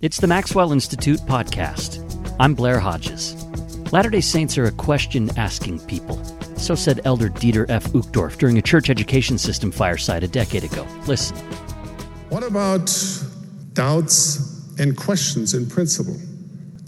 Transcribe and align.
It's 0.00 0.18
the 0.18 0.28
Maxwell 0.28 0.70
Institute 0.70 1.18
podcast. 1.22 1.98
I'm 2.38 2.54
Blair 2.54 2.78
Hodges. 2.78 3.34
Latter 3.92 4.10
day 4.10 4.20
Saints 4.20 4.56
are 4.56 4.66
a 4.66 4.70
question 4.70 5.28
asking 5.36 5.80
people. 5.86 6.24
So 6.54 6.76
said 6.76 7.00
Elder 7.04 7.30
Dieter 7.30 7.68
F. 7.68 7.82
Uchtdorf 7.86 8.38
during 8.38 8.58
a 8.58 8.62
church 8.62 8.90
education 8.90 9.38
system 9.38 9.72
fireside 9.72 10.22
a 10.22 10.28
decade 10.28 10.62
ago. 10.62 10.86
Listen. 11.08 11.36
What 12.28 12.44
about 12.44 12.94
doubts 13.72 14.78
and 14.78 14.96
questions 14.96 15.54
in 15.54 15.68
principle? 15.68 16.16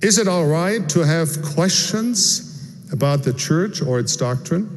Is 0.03 0.19
it 0.19 0.29
all 0.29 0.47
right 0.47 0.89
to 0.91 1.01
have 1.01 1.43
questions 1.43 2.77
about 2.93 3.25
the 3.25 3.33
church 3.33 3.83
or 3.83 3.99
its 3.99 4.15
doctrine? 4.15 4.71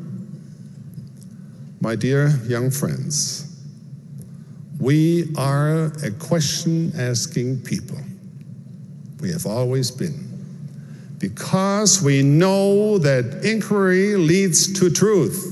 My 1.82 1.96
dear 1.96 2.30
young 2.48 2.72
friends, 2.72 3.56
we 4.80 5.32
are 5.38 5.92
a 6.04 6.10
question 6.10 6.94
asking 6.98 7.62
people. 7.62 8.00
We 9.24 9.32
have 9.32 9.46
always 9.46 9.90
been 9.90 10.20
because 11.18 12.04
we 12.04 12.22
know 12.24 12.98
that 12.98 13.46
inquiry 13.46 14.18
leads 14.18 14.78
to 14.82 14.90
truth. 14.90 15.50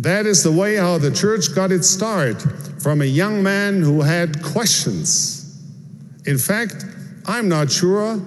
That 0.00 0.26
is 0.26 0.42
the 0.42 0.52
way 0.52 0.76
how 0.76 0.98
the 0.98 1.10
church 1.10 1.54
got 1.54 1.72
its 1.72 1.88
start 1.88 2.44
from 2.82 3.00
a 3.00 3.06
young 3.06 3.42
man 3.42 3.80
who 3.80 4.02
had 4.02 4.42
questions. 4.42 5.58
In 6.26 6.36
fact, 6.36 6.84
I'm 7.26 7.48
not 7.48 7.72
sure 7.72 8.20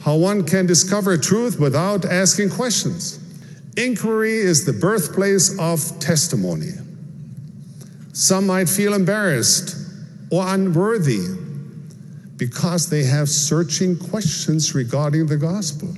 how 0.00 0.16
one 0.16 0.44
can 0.44 0.66
discover 0.66 1.16
truth 1.16 1.58
without 1.58 2.04
asking 2.04 2.50
questions. 2.50 3.18
Inquiry 3.78 4.36
is 4.36 4.66
the 4.66 4.74
birthplace 4.74 5.58
of 5.58 5.98
testimony. 6.00 6.72
Some 8.12 8.46
might 8.46 8.68
feel 8.68 8.92
embarrassed 8.92 9.74
or 10.30 10.46
unworthy 10.48 11.47
because 12.38 12.88
they 12.88 13.04
have 13.04 13.28
searching 13.28 13.98
questions 13.98 14.74
regarding 14.74 15.26
the 15.26 15.36
gospel, 15.36 15.92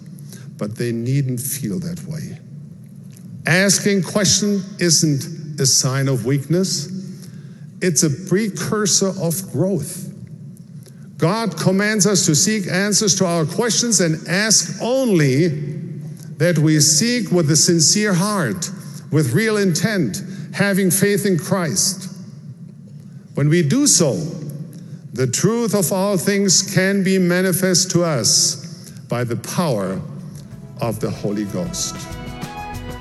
but 0.56 0.74
they 0.74 0.90
needn't 0.90 1.38
feel 1.40 1.78
that 1.78 2.02
way. 2.04 2.38
Asking 3.46 4.02
question 4.02 4.62
isn't 4.78 5.60
a 5.60 5.66
sign 5.66 6.08
of 6.08 6.24
weakness. 6.24 6.88
It's 7.82 8.02
a 8.02 8.10
precursor 8.28 9.12
of 9.20 9.52
growth. 9.52 10.06
God 11.18 11.58
commands 11.58 12.06
us 12.06 12.24
to 12.26 12.34
seek 12.34 12.66
answers 12.66 13.14
to 13.16 13.26
our 13.26 13.44
questions 13.44 14.00
and 14.00 14.26
ask 14.26 14.80
only 14.82 15.48
that 16.38 16.58
we 16.58 16.80
seek 16.80 17.30
with 17.30 17.50
a 17.50 17.56
sincere 17.56 18.14
heart, 18.14 18.70
with 19.12 19.34
real 19.34 19.58
intent, 19.58 20.22
having 20.54 20.90
faith 20.90 21.26
in 21.26 21.38
Christ. 21.38 22.10
When 23.34 23.50
we 23.50 23.62
do 23.62 23.86
so, 23.86 24.14
the 25.12 25.26
truth 25.26 25.74
of 25.74 25.92
all 25.92 26.16
things 26.16 26.62
can 26.74 27.02
be 27.02 27.18
manifest 27.18 27.90
to 27.90 28.04
us 28.04 28.90
by 29.08 29.24
the 29.24 29.36
power 29.36 30.00
of 30.80 31.00
the 31.00 31.10
Holy 31.10 31.44
Ghost. 31.46 31.96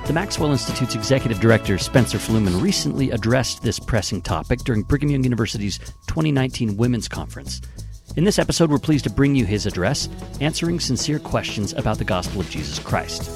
The 0.07 0.13
Maxwell 0.13 0.51
Institute's 0.51 0.95
executive 0.95 1.39
director, 1.39 1.77
Spencer 1.77 2.17
Fluhman, 2.17 2.63
recently 2.63 3.11
addressed 3.11 3.61
this 3.61 3.77
pressing 3.77 4.23
topic 4.23 4.59
during 4.61 4.81
Brigham 4.81 5.09
Young 5.09 5.23
University's 5.23 5.77
2019 6.07 6.77
Women's 6.77 7.07
Conference. 7.07 7.61
In 8.15 8.23
this 8.23 8.39
episode, 8.39 8.71
we're 8.71 8.79
pleased 8.79 9.03
to 9.03 9.11
bring 9.11 9.35
you 9.35 9.45
his 9.45 9.67
address, 9.67 10.09
answering 10.41 10.79
sincere 10.79 11.19
questions 11.19 11.73
about 11.73 11.99
the 11.99 12.05
gospel 12.05 12.41
of 12.41 12.49
Jesus 12.49 12.79
Christ. 12.79 13.29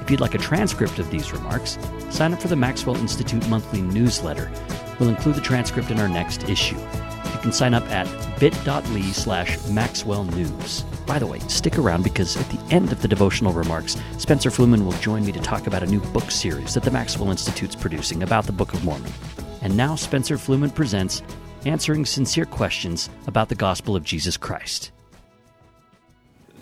If 0.00 0.10
you'd 0.10 0.20
like 0.20 0.34
a 0.34 0.38
transcript 0.38 0.98
of 0.98 1.10
these 1.10 1.34
remarks, 1.34 1.76
sign 2.08 2.32
up 2.32 2.40
for 2.40 2.48
the 2.48 2.56
Maxwell 2.56 2.96
Institute 2.96 3.46
monthly 3.50 3.82
newsletter. 3.82 4.50
We'll 4.98 5.10
include 5.10 5.34
the 5.34 5.42
transcript 5.42 5.90
in 5.90 6.00
our 6.00 6.08
next 6.08 6.48
issue. 6.48 6.78
Can 7.46 7.52
sign 7.52 7.74
up 7.74 7.88
at 7.92 8.08
bit.ly 8.40 9.12
slash 9.12 9.56
Maxwell 9.68 10.24
News. 10.24 10.82
By 11.06 11.20
the 11.20 11.28
way, 11.28 11.38
stick 11.38 11.78
around 11.78 12.02
because 12.02 12.36
at 12.36 12.50
the 12.50 12.58
end 12.74 12.90
of 12.90 13.00
the 13.02 13.06
devotional 13.06 13.52
remarks, 13.52 13.96
Spencer 14.18 14.50
Fluhman 14.50 14.84
will 14.84 14.90
join 14.94 15.24
me 15.24 15.30
to 15.30 15.38
talk 15.38 15.68
about 15.68 15.84
a 15.84 15.86
new 15.86 16.00
book 16.00 16.32
series 16.32 16.74
that 16.74 16.82
the 16.82 16.90
Maxwell 16.90 17.30
Institute's 17.30 17.76
producing 17.76 18.24
about 18.24 18.46
the 18.46 18.52
Book 18.52 18.74
of 18.74 18.84
Mormon. 18.84 19.12
And 19.62 19.76
now 19.76 19.94
Spencer 19.94 20.36
Fluhman 20.38 20.74
presents 20.74 21.22
Answering 21.64 22.04
Sincere 22.04 22.46
Questions 22.46 23.10
about 23.28 23.48
the 23.48 23.54
Gospel 23.54 23.94
of 23.94 24.02
Jesus 24.02 24.36
Christ. 24.36 24.90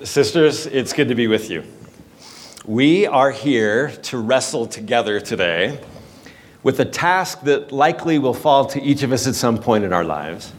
Sisters, 0.02 0.66
it's 0.66 0.92
good 0.92 1.08
to 1.08 1.14
be 1.14 1.28
with 1.28 1.48
you. 1.48 1.64
We 2.66 3.06
are 3.06 3.30
here 3.30 3.88
to 4.02 4.18
wrestle 4.18 4.66
together 4.66 5.18
today 5.18 5.80
with 6.62 6.78
a 6.80 6.84
task 6.84 7.40
that 7.44 7.72
likely 7.72 8.18
will 8.18 8.34
fall 8.34 8.66
to 8.66 8.82
each 8.82 9.02
of 9.02 9.12
us 9.12 9.26
at 9.26 9.34
some 9.34 9.56
point 9.56 9.82
in 9.82 9.94
our 9.94 10.04
lives 10.04 10.52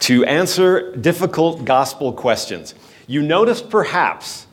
to 0.00 0.24
answer 0.24 0.94
difficult 0.96 1.64
gospel 1.64 2.12
questions. 2.12 2.74
You 3.06 3.22
noticed 3.22 3.70
perhaps 3.70 4.46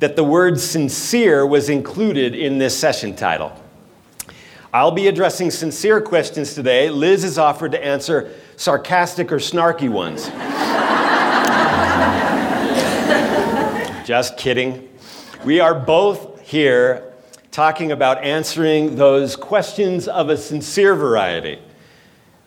that 0.00 0.16
the 0.16 0.24
word 0.24 0.58
sincere 0.58 1.46
was 1.46 1.68
included 1.68 2.34
in 2.34 2.58
this 2.58 2.78
session 2.78 3.14
title. 3.14 3.56
I'll 4.74 4.90
be 4.90 5.06
addressing 5.06 5.50
sincere 5.50 6.00
questions 6.00 6.54
today. 6.54 6.90
Liz 6.90 7.24
is 7.24 7.38
offered 7.38 7.72
to 7.72 7.84
answer 7.84 8.32
sarcastic 8.56 9.30
or 9.30 9.36
snarky 9.36 9.88
ones. 9.88 10.26
Just 14.06 14.36
kidding. 14.36 14.88
We 15.44 15.60
are 15.60 15.74
both 15.74 16.40
here 16.40 17.12
talking 17.50 17.92
about 17.92 18.24
answering 18.24 18.96
those 18.96 19.36
questions 19.36 20.08
of 20.08 20.30
a 20.30 20.36
sincere 20.36 20.94
variety, 20.94 21.60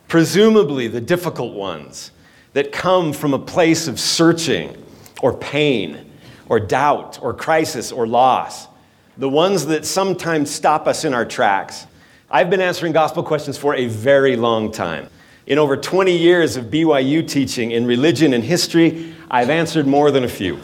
presumably 0.08 0.88
the 0.88 1.00
difficult 1.00 1.54
ones 1.54 2.12
that 2.56 2.72
come 2.72 3.12
from 3.12 3.34
a 3.34 3.40
place 3.40 3.86
of 3.90 4.00
searching 4.00 4.82
or 5.22 5.38
pain 5.38 6.10
or 6.48 6.58
doubt 6.58 7.20
or 7.22 7.34
crisis 7.34 7.92
or 7.92 8.08
loss, 8.08 8.70
the 9.18 9.28
ones 9.28 9.66
that 9.66 9.86
sometimes 9.86 10.50
stop 10.50 10.88
us 10.88 11.04
in 11.04 11.14
our 11.14 11.26
tracks. 11.26 11.86
I've 12.32 12.50
been 12.50 12.62
answering 12.62 12.94
gospel 12.94 13.24
questions 13.24 13.58
for 13.58 13.76
a 13.76 13.88
very 13.88 14.38
long 14.38 14.72
time. 14.72 15.10
In 15.48 15.60
over 15.60 15.76
20 15.76 16.16
years 16.16 16.56
of 16.56 16.68
BYU 16.68 17.28
teaching 17.28 17.72
in 17.72 17.86
religion 17.86 18.34
and 18.34 18.42
history, 18.42 19.14
I've 19.30 19.50
answered 19.50 19.86
more 19.86 20.10
than 20.10 20.24
a 20.24 20.30
few. 20.30 20.58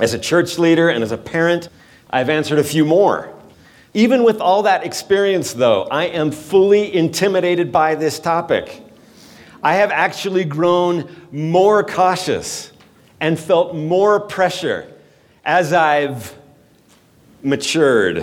As 0.00 0.12
a 0.12 0.18
church 0.18 0.58
leader 0.58 0.88
and 0.88 1.04
as 1.04 1.12
a 1.12 1.16
parent, 1.16 1.68
I've 2.10 2.28
answered 2.28 2.58
a 2.58 2.64
few 2.64 2.84
more. 2.84 3.32
Even 3.94 4.24
with 4.24 4.40
all 4.40 4.64
that 4.64 4.84
experience, 4.84 5.52
though, 5.52 5.84
I 5.84 6.06
am 6.06 6.32
fully 6.32 6.92
intimidated 6.92 7.70
by 7.70 7.94
this 7.94 8.18
topic. 8.18 8.82
I 9.66 9.74
have 9.74 9.90
actually 9.90 10.44
grown 10.44 11.10
more 11.32 11.82
cautious 11.82 12.70
and 13.18 13.36
felt 13.36 13.74
more 13.74 14.20
pressure 14.20 14.86
as 15.44 15.72
I've 15.72 16.38
matured. 17.42 18.16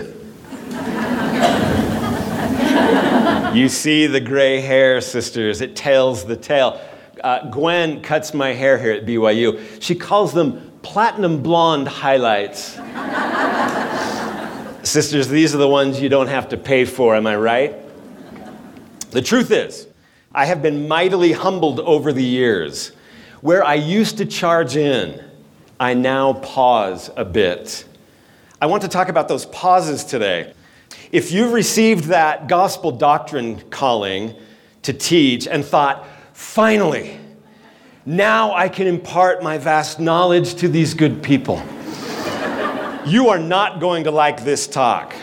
you 3.53 3.67
see 3.67 4.07
the 4.07 4.21
gray 4.21 4.61
hair, 4.61 5.01
sisters, 5.01 5.59
it 5.59 5.75
tells 5.75 6.23
the 6.23 6.37
tale. 6.37 6.79
Uh, 7.21 7.49
Gwen 7.49 8.01
cuts 8.01 8.33
my 8.33 8.53
hair 8.53 8.77
here 8.77 8.93
at 8.93 9.05
BYU. 9.05 9.81
She 9.81 9.95
calls 9.95 10.31
them 10.31 10.71
platinum 10.81 11.43
blonde 11.43 11.89
highlights. 11.89 12.79
sisters, 14.89 15.27
these 15.27 15.53
are 15.53 15.57
the 15.57 15.67
ones 15.67 15.99
you 15.99 16.07
don't 16.07 16.27
have 16.27 16.47
to 16.47 16.57
pay 16.57 16.85
for, 16.85 17.17
am 17.17 17.27
I 17.27 17.35
right? 17.35 17.75
The 19.11 19.21
truth 19.21 19.51
is, 19.51 19.87
I 20.35 20.45
have 20.45 20.63
been 20.63 20.87
mightily 20.87 21.31
humbled 21.31 21.79
over 21.79 22.11
the 22.11 22.23
years. 22.23 22.91
Where 23.41 23.63
I 23.63 23.75
used 23.75 24.17
to 24.17 24.25
charge 24.25 24.75
in, 24.75 25.23
I 25.79 25.93
now 25.93 26.33
pause 26.33 27.11
a 27.15 27.23
bit. 27.23 27.85
I 28.59 28.65
want 28.65 28.81
to 28.81 28.87
talk 28.87 29.09
about 29.09 29.27
those 29.27 29.45
pauses 29.45 30.03
today. 30.03 30.53
If 31.11 31.31
you've 31.31 31.53
received 31.53 32.05
that 32.05 32.47
gospel 32.47 32.91
doctrine 32.91 33.61
calling 33.69 34.33
to 34.81 34.93
teach 34.93 35.47
and 35.47 35.63
thought, 35.63 36.07
finally, 36.33 37.19
now 38.07 38.53
I 38.53 38.69
can 38.69 38.87
impart 38.87 39.43
my 39.43 39.59
vast 39.59 39.99
knowledge 39.99 40.55
to 40.55 40.67
these 40.67 40.95
good 40.95 41.21
people, 41.21 41.61
you 43.05 43.29
are 43.29 43.37
not 43.37 43.79
going 43.79 44.05
to 44.05 44.11
like 44.11 44.43
this 44.43 44.65
talk. 44.65 45.13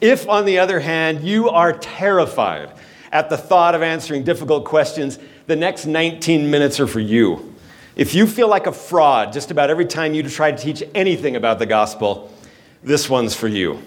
If, 0.00 0.28
on 0.28 0.44
the 0.44 0.58
other 0.58 0.78
hand, 0.78 1.22
you 1.22 1.48
are 1.48 1.72
terrified 1.72 2.70
at 3.12 3.30
the 3.30 3.36
thought 3.36 3.74
of 3.74 3.82
answering 3.82 4.24
difficult 4.24 4.64
questions, 4.64 5.18
the 5.46 5.56
next 5.56 5.86
19 5.86 6.50
minutes 6.50 6.78
are 6.80 6.86
for 6.86 7.00
you. 7.00 7.54
If 7.96 8.14
you 8.14 8.26
feel 8.26 8.48
like 8.48 8.66
a 8.66 8.72
fraud 8.72 9.32
just 9.32 9.50
about 9.50 9.70
every 9.70 9.86
time 9.86 10.14
you 10.14 10.22
try 10.22 10.52
to 10.52 10.56
teach 10.56 10.82
anything 10.94 11.36
about 11.36 11.58
the 11.58 11.66
gospel, 11.66 12.32
this 12.82 13.08
one's 13.10 13.34
for 13.34 13.48
you. 13.48 13.82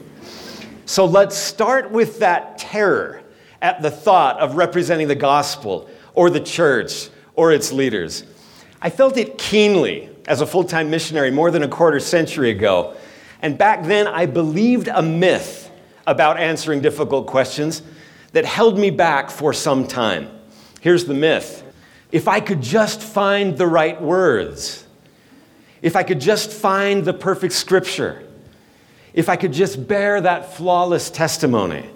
So 0.85 1.06
let's 1.06 1.38
start 1.38 1.91
with 1.91 2.19
that 2.19 2.57
terror 2.57 3.23
at 3.62 3.81
the 3.81 3.91
thought 3.91 4.39
of 4.39 4.56
representing 4.56 5.07
the 5.07 5.15
gospel 5.15 5.89
or 6.13 6.29
the 6.29 6.41
church 6.41 7.09
or 7.35 7.53
its 7.53 7.71
leaders. 7.71 8.25
I 8.81 8.89
felt 8.89 9.15
it 9.15 9.38
keenly 9.38 10.09
as 10.27 10.41
a 10.41 10.45
full 10.45 10.63
time 10.63 10.89
missionary 10.89 11.31
more 11.31 11.51
than 11.51 11.63
a 11.63 11.67
quarter 11.67 12.00
century 12.00 12.50
ago. 12.50 12.95
And 13.41 13.57
back 13.57 13.85
then, 13.85 14.07
I 14.07 14.25
believed 14.25 14.88
a 14.88 15.01
myth 15.01 15.71
about 16.06 16.38
answering 16.38 16.81
difficult 16.81 17.27
questions 17.27 17.81
that 18.33 18.45
held 18.45 18.77
me 18.77 18.89
back 18.89 19.29
for 19.29 19.53
some 19.53 19.87
time. 19.87 20.29
Here's 20.79 21.05
the 21.05 21.13
myth 21.13 21.63
if 22.11 22.27
I 22.27 22.39
could 22.41 22.61
just 22.61 23.01
find 23.01 23.57
the 23.57 23.67
right 23.67 24.01
words, 24.01 24.85
if 25.81 25.95
I 25.95 26.03
could 26.03 26.19
just 26.19 26.51
find 26.51 27.05
the 27.05 27.13
perfect 27.13 27.53
scripture, 27.53 28.27
if 29.13 29.29
I 29.29 29.35
could 29.35 29.53
just 29.53 29.87
bear 29.87 30.19
that 30.21 30.53
flawless 30.53 31.09
testimony. 31.09 31.89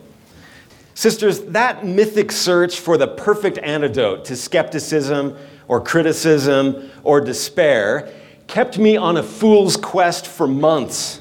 Sisters, 0.93 1.41
that 1.41 1.85
mythic 1.85 2.31
search 2.31 2.79
for 2.79 2.97
the 2.97 3.07
perfect 3.07 3.57
antidote 3.57 4.23
to 4.25 4.35
skepticism 4.37 5.37
or 5.67 5.81
criticism 5.81 6.89
or 7.03 7.19
despair 7.19 8.13
kept 8.47 8.77
me 8.77 8.95
on 8.95 9.17
a 9.17 9.23
fool's 9.23 9.75
quest 9.75 10.25
for 10.25 10.47
months. 10.47 11.19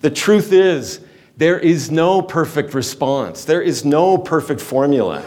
The 0.00 0.10
truth 0.10 0.52
is, 0.52 1.00
there 1.38 1.58
is 1.58 1.88
no 1.88 2.20
perfect 2.20 2.74
response, 2.74 3.44
there 3.44 3.62
is 3.62 3.84
no 3.84 4.18
perfect 4.18 4.60
formula. 4.60 5.24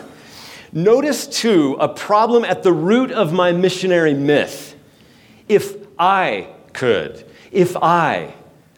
Notice, 0.74 1.26
too, 1.26 1.78
a 1.80 1.88
problem 1.88 2.46
at 2.46 2.64
the 2.64 2.72
root 2.72 3.12
of 3.12 3.34
my 3.34 3.54
missionary 3.54 4.14
myth. 4.14 4.76
If 5.48 5.76
I 5.98 6.50
could, 6.74 7.26
if 7.52 7.76
I, 7.78 8.34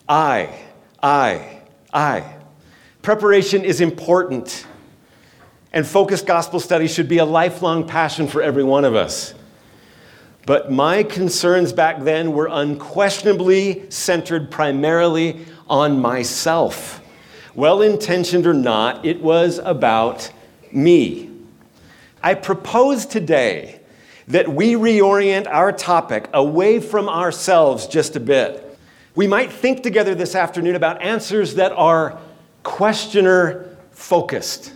I, 0.08 0.60
I, 1.02 1.62
I. 1.92 2.36
Preparation 3.02 3.64
is 3.64 3.82
important, 3.82 4.66
and 5.72 5.86
focused 5.86 6.26
gospel 6.26 6.60
study 6.60 6.88
should 6.88 7.10
be 7.10 7.18
a 7.18 7.26
lifelong 7.26 7.88
passion 7.88 8.28
for 8.28 8.42
every 8.42 8.64
one 8.64 8.86
of 8.86 8.96
us. 8.96 9.34
But 10.46 10.72
my 10.72 11.04
concerns 11.04 11.74
back 11.74 12.04
then 12.04 12.34
were 12.34 12.50
unquestionably 12.52 13.90
centered 13.90 14.52
primarily 14.52 15.46
on 15.68 16.00
myself. 16.00 17.03
Well 17.56 17.82
intentioned 17.82 18.48
or 18.48 18.54
not, 18.54 19.06
it 19.06 19.22
was 19.22 19.60
about 19.60 20.32
me. 20.72 21.30
I 22.22 22.34
propose 22.34 23.06
today 23.06 23.80
that 24.28 24.48
we 24.48 24.74
reorient 24.74 25.48
our 25.48 25.72
topic 25.72 26.30
away 26.34 26.80
from 26.80 27.10
ourselves 27.10 27.88
just 27.88 28.16
a 28.16 28.20
bit. 28.20 28.78
We 29.16 29.28
might 29.28 29.52
think 29.52 29.84
together 29.84 30.16
this 30.16 30.34
afternoon 30.34 30.76
about 30.76 31.02
answers 31.02 31.56
that 31.56 31.72
are 31.74 32.18
questioner 32.64 33.78
focused. 33.92 34.74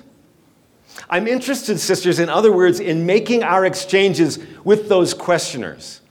I'm 1.10 1.28
interested, 1.28 1.80
sisters, 1.80 2.20
in 2.20 2.30
other 2.30 2.52
words, 2.52 2.80
in 2.80 3.06
making 3.06 3.44
our 3.44 3.66
exchanges 3.66 4.40
with 4.64 4.90
those 4.90 5.14
questioners 5.14 6.02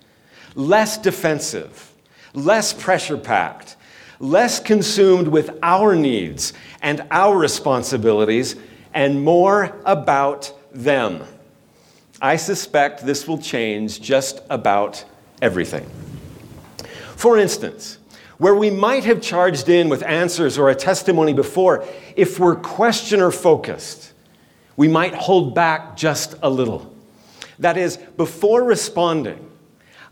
less 0.54 0.96
defensive, 0.96 1.92
less 2.32 2.72
pressure 2.72 3.18
packed, 3.18 3.76
less 4.18 4.60
consumed 4.60 5.28
with 5.28 5.50
our 5.62 5.94
needs 5.94 6.52
and 6.82 7.06
our 7.10 7.36
responsibilities, 7.36 8.56
and 8.94 9.22
more 9.22 9.78
about 9.84 10.52
them. 10.72 11.22
I 12.20 12.36
suspect 12.36 13.04
this 13.04 13.28
will 13.28 13.38
change 13.38 14.00
just 14.00 14.40
about 14.48 15.04
everything. 15.42 15.86
For 17.16 17.38
instance, 17.38 17.98
where 18.38 18.54
we 18.54 18.70
might 18.70 19.04
have 19.04 19.20
charged 19.20 19.68
in 19.68 19.88
with 19.88 20.02
answers 20.02 20.58
or 20.58 20.70
a 20.70 20.74
testimony 20.74 21.32
before, 21.32 21.84
if 22.16 22.38
we're 22.38 22.56
questioner 22.56 23.30
focused, 23.30 24.12
we 24.76 24.88
might 24.88 25.14
hold 25.14 25.54
back 25.54 25.96
just 25.96 26.34
a 26.42 26.50
little. 26.50 26.94
That 27.58 27.78
is, 27.78 27.96
before 27.96 28.62
responding, 28.62 29.45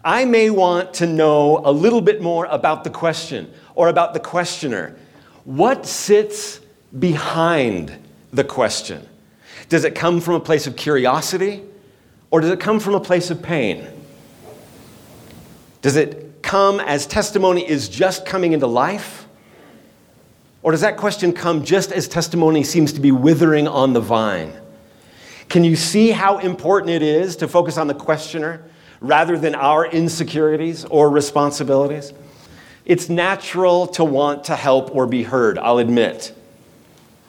I 0.04 0.26
may 0.26 0.50
want 0.50 0.94
to 0.94 1.06
know 1.06 1.62
a 1.64 1.72
little 1.72 2.02
bit 2.02 2.20
more 2.20 2.44
about 2.44 2.84
the 2.84 2.90
question 2.90 3.50
or 3.74 3.88
about 3.88 4.12
the 4.12 4.20
questioner. 4.20 4.96
What 5.44 5.86
sits 5.86 6.60
behind 6.98 7.96
the 8.30 8.44
question? 8.44 9.08
Does 9.70 9.84
it 9.84 9.94
come 9.94 10.20
from 10.20 10.34
a 10.34 10.40
place 10.40 10.66
of 10.66 10.76
curiosity 10.76 11.62
or 12.30 12.42
does 12.42 12.50
it 12.50 12.60
come 12.60 12.80
from 12.80 12.94
a 12.94 13.00
place 13.00 13.30
of 13.30 13.42
pain? 13.42 13.86
Does 15.80 15.96
it 15.96 16.42
come 16.42 16.80
as 16.80 17.06
testimony 17.06 17.66
is 17.66 17.88
just 17.88 18.26
coming 18.26 18.52
into 18.52 18.66
life? 18.66 19.26
Or 20.62 20.70
does 20.72 20.82
that 20.82 20.98
question 20.98 21.32
come 21.32 21.64
just 21.64 21.92
as 21.92 22.08
testimony 22.08 22.62
seems 22.62 22.92
to 22.92 23.00
be 23.00 23.10
withering 23.10 23.66
on 23.66 23.94
the 23.94 24.00
vine? 24.00 24.52
Can 25.48 25.64
you 25.64 25.76
see 25.76 26.10
how 26.10 26.38
important 26.38 26.90
it 26.90 27.02
is 27.02 27.36
to 27.36 27.48
focus 27.48 27.78
on 27.78 27.86
the 27.86 27.94
questioner 27.94 28.64
rather 29.00 29.38
than 29.38 29.54
our 29.54 29.86
insecurities 29.86 30.84
or 30.84 31.10
responsibilities? 31.10 32.12
It's 32.84 33.08
natural 33.08 33.86
to 33.88 34.04
want 34.04 34.44
to 34.44 34.56
help 34.56 34.94
or 34.94 35.06
be 35.06 35.22
heard, 35.22 35.58
I'll 35.58 35.78
admit. 35.78 36.34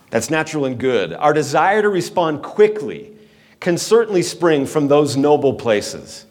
That's 0.09 0.29
natural 0.29 0.65
and 0.65 0.77
good. 0.77 1.13
Our 1.13 1.33
desire 1.33 1.81
to 1.81 1.89
respond 1.89 2.44
quickly 2.44 3.12
can 3.59 3.77
certainly 3.77 4.21
spring 4.21 4.65
from 4.65 4.88
those 4.88 5.17
noble 5.17 5.53
places. 5.53 6.25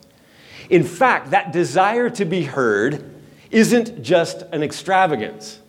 In 0.70 0.84
fact, 0.84 1.30
that 1.30 1.52
desire 1.52 2.08
to 2.10 2.24
be 2.24 2.44
heard 2.44 3.10
isn't 3.50 4.02
just 4.02 4.42
an 4.52 4.62
extravagance, 4.62 5.60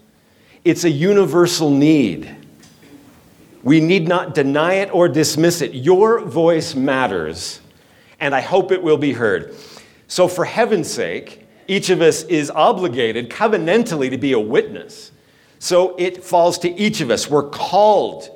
it's 0.63 0.83
a 0.83 0.89
universal 0.89 1.69
need. 1.69 2.35
We 3.63 3.79
need 3.79 4.07
not 4.07 4.35
deny 4.35 4.75
it 4.75 4.93
or 4.93 5.07
dismiss 5.07 5.61
it. 5.61 5.73
Your 5.73 6.21
voice 6.21 6.75
matters, 6.75 7.61
and 8.25 8.33
I 8.33 8.41
hope 8.41 8.71
it 8.71 8.81
will 8.81 8.97
be 8.97 9.13
heard. 9.13 9.53
So, 10.07 10.27
for 10.27 10.45
heaven's 10.45 10.91
sake, 10.91 11.45
each 11.67 11.91
of 11.91 12.01
us 12.01 12.23
is 12.23 12.49
obligated 12.49 13.29
covenantally 13.29 14.09
to 14.09 14.17
be 14.17 14.33
a 14.33 14.39
witness. 14.39 15.11
So, 15.59 15.95
it 15.99 16.23
falls 16.23 16.57
to 16.59 16.69
each 16.73 17.01
of 17.01 17.11
us. 17.11 17.29
We're 17.29 17.49
called 17.49 18.31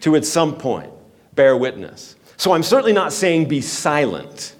to, 0.00 0.16
at 0.16 0.24
some 0.24 0.56
point, 0.56 0.90
bear 1.36 1.56
witness. 1.56 2.16
So, 2.36 2.52
I'm 2.52 2.64
certainly 2.64 2.92
not 2.92 3.12
saying 3.12 3.46
be 3.46 3.60
silent. 3.60 4.56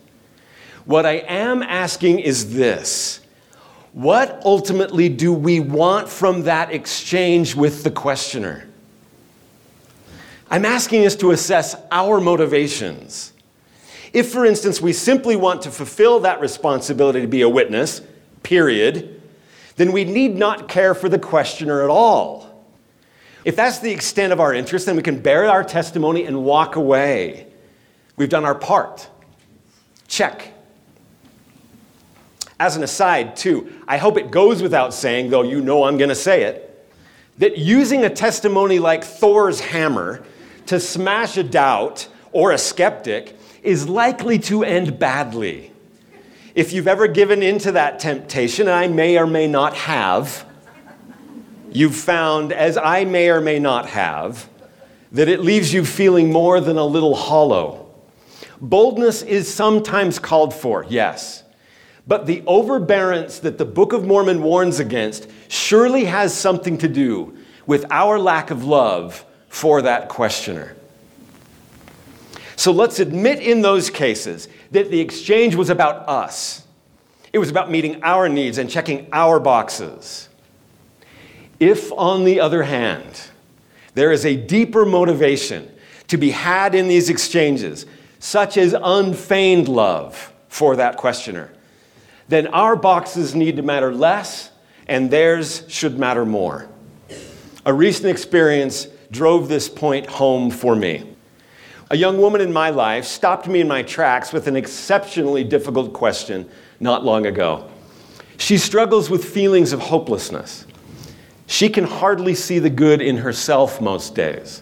What 0.84 1.04
I 1.04 1.14
am 1.26 1.60
asking 1.60 2.20
is 2.20 2.54
this 2.54 3.20
What 3.92 4.40
ultimately 4.44 5.08
do 5.08 5.32
we 5.32 5.58
want 5.58 6.08
from 6.08 6.44
that 6.44 6.70
exchange 6.70 7.56
with 7.56 7.82
the 7.82 7.90
questioner? 7.90 8.68
I'm 10.48 10.64
asking 10.64 11.06
us 11.06 11.16
to 11.16 11.32
assess 11.32 11.74
our 11.90 12.20
motivations. 12.20 13.32
If, 14.14 14.30
for 14.30 14.46
instance, 14.46 14.80
we 14.80 14.92
simply 14.92 15.34
want 15.34 15.62
to 15.62 15.72
fulfill 15.72 16.20
that 16.20 16.40
responsibility 16.40 17.20
to 17.20 17.26
be 17.26 17.42
a 17.42 17.48
witness, 17.48 18.00
period, 18.44 19.20
then 19.74 19.90
we 19.90 20.04
need 20.04 20.36
not 20.36 20.68
care 20.68 20.94
for 20.94 21.08
the 21.08 21.18
questioner 21.18 21.82
at 21.82 21.90
all. 21.90 22.64
If 23.44 23.56
that's 23.56 23.80
the 23.80 23.90
extent 23.90 24.32
of 24.32 24.38
our 24.38 24.54
interest, 24.54 24.86
then 24.86 24.94
we 24.94 25.02
can 25.02 25.20
bear 25.20 25.50
our 25.50 25.64
testimony 25.64 26.26
and 26.26 26.44
walk 26.44 26.76
away. 26.76 27.48
We've 28.16 28.28
done 28.28 28.44
our 28.44 28.54
part. 28.54 29.10
Check. 30.06 30.52
As 32.60 32.76
an 32.76 32.84
aside, 32.84 33.34
too, 33.34 33.72
I 33.88 33.98
hope 33.98 34.16
it 34.16 34.30
goes 34.30 34.62
without 34.62 34.94
saying, 34.94 35.30
though 35.30 35.42
you 35.42 35.60
know 35.60 35.82
I'm 35.82 35.98
going 35.98 36.08
to 36.08 36.14
say 36.14 36.44
it, 36.44 36.88
that 37.38 37.58
using 37.58 38.04
a 38.04 38.10
testimony 38.10 38.78
like 38.78 39.02
Thor's 39.02 39.58
hammer 39.58 40.24
to 40.66 40.78
smash 40.78 41.36
a 41.36 41.42
doubt 41.42 42.06
or 42.30 42.52
a 42.52 42.58
skeptic 42.58 43.36
is 43.64 43.88
likely 43.88 44.38
to 44.38 44.62
end 44.62 44.98
badly. 44.98 45.72
If 46.54 46.72
you've 46.72 46.86
ever 46.86 47.08
given 47.08 47.42
in 47.42 47.58
to 47.60 47.72
that 47.72 47.98
temptation, 47.98 48.68
and 48.68 48.76
I 48.76 48.86
may 48.86 49.18
or 49.18 49.26
may 49.26 49.48
not 49.48 49.74
have, 49.74 50.46
you've 51.72 51.96
found, 51.96 52.52
as 52.52 52.76
I 52.76 53.04
may 53.04 53.28
or 53.30 53.40
may 53.40 53.58
not 53.58 53.86
have, 53.86 54.48
that 55.10 55.28
it 55.28 55.40
leaves 55.40 55.72
you 55.72 55.84
feeling 55.84 56.30
more 56.30 56.60
than 56.60 56.76
a 56.76 56.84
little 56.84 57.16
hollow. 57.16 57.92
Boldness 58.60 59.22
is 59.22 59.52
sometimes 59.52 60.18
called 60.18 60.54
for, 60.54 60.84
yes. 60.88 61.42
But 62.06 62.26
the 62.26 62.42
overbearance 62.46 63.38
that 63.40 63.58
the 63.58 63.64
Book 63.64 63.92
of 63.92 64.04
Mormon 64.04 64.42
warns 64.42 64.78
against 64.78 65.28
surely 65.48 66.04
has 66.04 66.34
something 66.34 66.78
to 66.78 66.88
do 66.88 67.36
with 67.66 67.86
our 67.90 68.18
lack 68.18 68.50
of 68.50 68.64
love 68.64 69.24
for 69.48 69.82
that 69.82 70.08
questioner. 70.08 70.76
So 72.56 72.72
let's 72.72 73.00
admit 73.00 73.40
in 73.40 73.62
those 73.62 73.90
cases 73.90 74.48
that 74.70 74.90
the 74.90 75.00
exchange 75.00 75.54
was 75.54 75.70
about 75.70 76.08
us. 76.08 76.66
It 77.32 77.38
was 77.38 77.50
about 77.50 77.70
meeting 77.70 78.02
our 78.02 78.28
needs 78.28 78.58
and 78.58 78.70
checking 78.70 79.08
our 79.12 79.40
boxes. 79.40 80.28
If, 81.58 81.90
on 81.92 82.24
the 82.24 82.40
other 82.40 82.62
hand, 82.62 83.28
there 83.94 84.12
is 84.12 84.24
a 84.24 84.36
deeper 84.36 84.84
motivation 84.84 85.70
to 86.08 86.16
be 86.16 86.30
had 86.30 86.74
in 86.74 86.88
these 86.88 87.10
exchanges, 87.10 87.86
such 88.18 88.56
as 88.56 88.74
unfeigned 88.80 89.68
love 89.68 90.32
for 90.48 90.76
that 90.76 90.96
questioner, 90.96 91.52
then 92.28 92.46
our 92.48 92.76
boxes 92.76 93.34
need 93.34 93.56
to 93.56 93.62
matter 93.62 93.92
less 93.92 94.50
and 94.86 95.10
theirs 95.10 95.64
should 95.68 95.98
matter 95.98 96.24
more. 96.24 96.68
A 97.66 97.72
recent 97.72 98.06
experience 98.06 98.86
drove 99.10 99.48
this 99.48 99.68
point 99.68 100.06
home 100.06 100.50
for 100.50 100.76
me. 100.76 101.13
A 101.94 101.96
young 101.96 102.18
woman 102.18 102.40
in 102.40 102.52
my 102.52 102.70
life 102.70 103.04
stopped 103.04 103.46
me 103.46 103.60
in 103.60 103.68
my 103.68 103.84
tracks 103.84 104.32
with 104.32 104.48
an 104.48 104.56
exceptionally 104.56 105.44
difficult 105.44 105.92
question 105.92 106.50
not 106.80 107.04
long 107.04 107.24
ago. 107.24 107.70
She 108.36 108.58
struggles 108.58 109.08
with 109.08 109.24
feelings 109.24 109.72
of 109.72 109.78
hopelessness. 109.78 110.66
She 111.46 111.68
can 111.68 111.84
hardly 111.84 112.34
see 112.34 112.58
the 112.58 112.68
good 112.68 113.00
in 113.00 113.18
herself 113.18 113.80
most 113.80 114.16
days. 114.16 114.60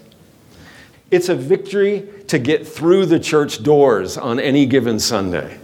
It's 1.10 1.30
a 1.30 1.34
victory 1.34 2.06
to 2.28 2.38
get 2.38 2.68
through 2.68 3.06
the 3.06 3.18
church 3.18 3.62
doors 3.62 4.18
on 4.18 4.38
any 4.38 4.66
given 4.66 5.00
Sunday. 5.00 5.58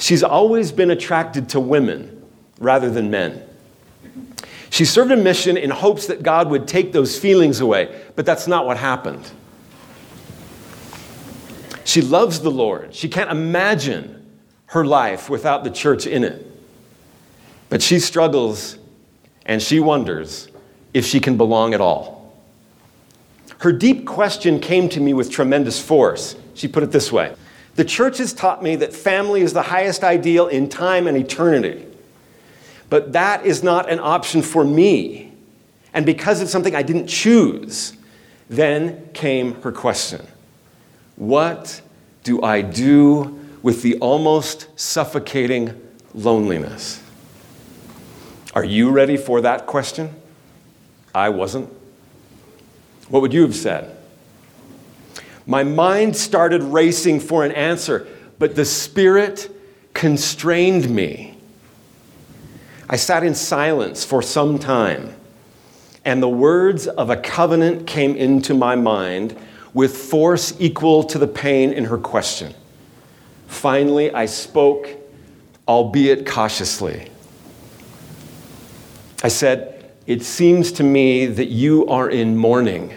She's 0.00 0.24
always 0.24 0.72
been 0.72 0.90
attracted 0.90 1.50
to 1.50 1.60
women 1.60 2.20
rather 2.58 2.90
than 2.90 3.12
men. 3.12 3.44
She 4.70 4.86
served 4.86 5.12
a 5.12 5.16
mission 5.16 5.56
in 5.56 5.70
hopes 5.70 6.08
that 6.08 6.24
God 6.24 6.50
would 6.50 6.66
take 6.66 6.92
those 6.92 7.16
feelings 7.16 7.60
away, 7.60 8.02
but 8.16 8.26
that's 8.26 8.48
not 8.48 8.66
what 8.66 8.76
happened. 8.76 9.30
She 11.94 12.00
loves 12.00 12.40
the 12.40 12.50
Lord. 12.50 12.92
She 12.92 13.08
can't 13.08 13.30
imagine 13.30 14.28
her 14.66 14.84
life 14.84 15.30
without 15.30 15.62
the 15.62 15.70
church 15.70 16.08
in 16.08 16.24
it. 16.24 16.44
But 17.68 17.82
she 17.82 18.00
struggles 18.00 18.78
and 19.46 19.62
she 19.62 19.78
wonders 19.78 20.48
if 20.92 21.06
she 21.06 21.20
can 21.20 21.36
belong 21.36 21.72
at 21.72 21.80
all. 21.80 22.34
Her 23.58 23.70
deep 23.70 24.06
question 24.06 24.58
came 24.58 24.88
to 24.88 24.98
me 24.98 25.14
with 25.14 25.30
tremendous 25.30 25.80
force. 25.80 26.34
She 26.54 26.66
put 26.66 26.82
it 26.82 26.90
this 26.90 27.12
way 27.12 27.36
The 27.76 27.84
church 27.84 28.18
has 28.18 28.32
taught 28.32 28.60
me 28.60 28.74
that 28.74 28.92
family 28.92 29.42
is 29.42 29.52
the 29.52 29.62
highest 29.62 30.02
ideal 30.02 30.48
in 30.48 30.68
time 30.68 31.06
and 31.06 31.16
eternity. 31.16 31.86
But 32.90 33.12
that 33.12 33.46
is 33.46 33.62
not 33.62 33.88
an 33.88 34.00
option 34.00 34.42
for 34.42 34.64
me. 34.64 35.32
And 35.92 36.04
because 36.04 36.40
it's 36.40 36.50
something 36.50 36.74
I 36.74 36.82
didn't 36.82 37.06
choose, 37.06 37.96
then 38.50 39.10
came 39.12 39.62
her 39.62 39.70
question 39.70 40.26
What 41.14 41.82
do 42.24 42.42
I 42.42 42.62
do 42.62 43.38
with 43.62 43.82
the 43.82 43.96
almost 43.98 44.68
suffocating 44.80 45.80
loneliness? 46.14 47.00
Are 48.54 48.64
you 48.64 48.90
ready 48.90 49.16
for 49.16 49.42
that 49.42 49.66
question? 49.66 50.14
I 51.14 51.28
wasn't. 51.28 51.72
What 53.08 53.22
would 53.22 53.32
you 53.32 53.42
have 53.42 53.54
said? 53.54 53.96
My 55.46 55.62
mind 55.62 56.16
started 56.16 56.62
racing 56.62 57.20
for 57.20 57.44
an 57.44 57.52
answer, 57.52 58.08
but 58.38 58.54
the 58.54 58.64
Spirit 58.64 59.50
constrained 59.92 60.88
me. 60.88 61.36
I 62.88 62.96
sat 62.96 63.22
in 63.22 63.34
silence 63.34 64.04
for 64.04 64.22
some 64.22 64.58
time, 64.58 65.14
and 66.04 66.22
the 66.22 66.28
words 66.28 66.86
of 66.86 67.10
a 67.10 67.16
covenant 67.16 67.86
came 67.86 68.16
into 68.16 68.54
my 68.54 68.76
mind 68.76 69.36
with 69.74 69.96
force 69.96 70.54
equal 70.58 71.02
to 71.02 71.18
the 71.18 71.26
pain 71.26 71.72
in 71.72 71.84
her 71.84 71.98
question. 71.98 72.54
Finally, 73.48 74.12
I 74.14 74.26
spoke, 74.26 74.88
albeit 75.68 76.26
cautiously. 76.26 77.10
I 79.22 79.28
said, 79.28 79.90
It 80.06 80.22
seems 80.22 80.72
to 80.72 80.82
me 80.82 81.26
that 81.26 81.46
you 81.46 81.86
are 81.88 82.08
in 82.08 82.36
mourning. 82.36 82.94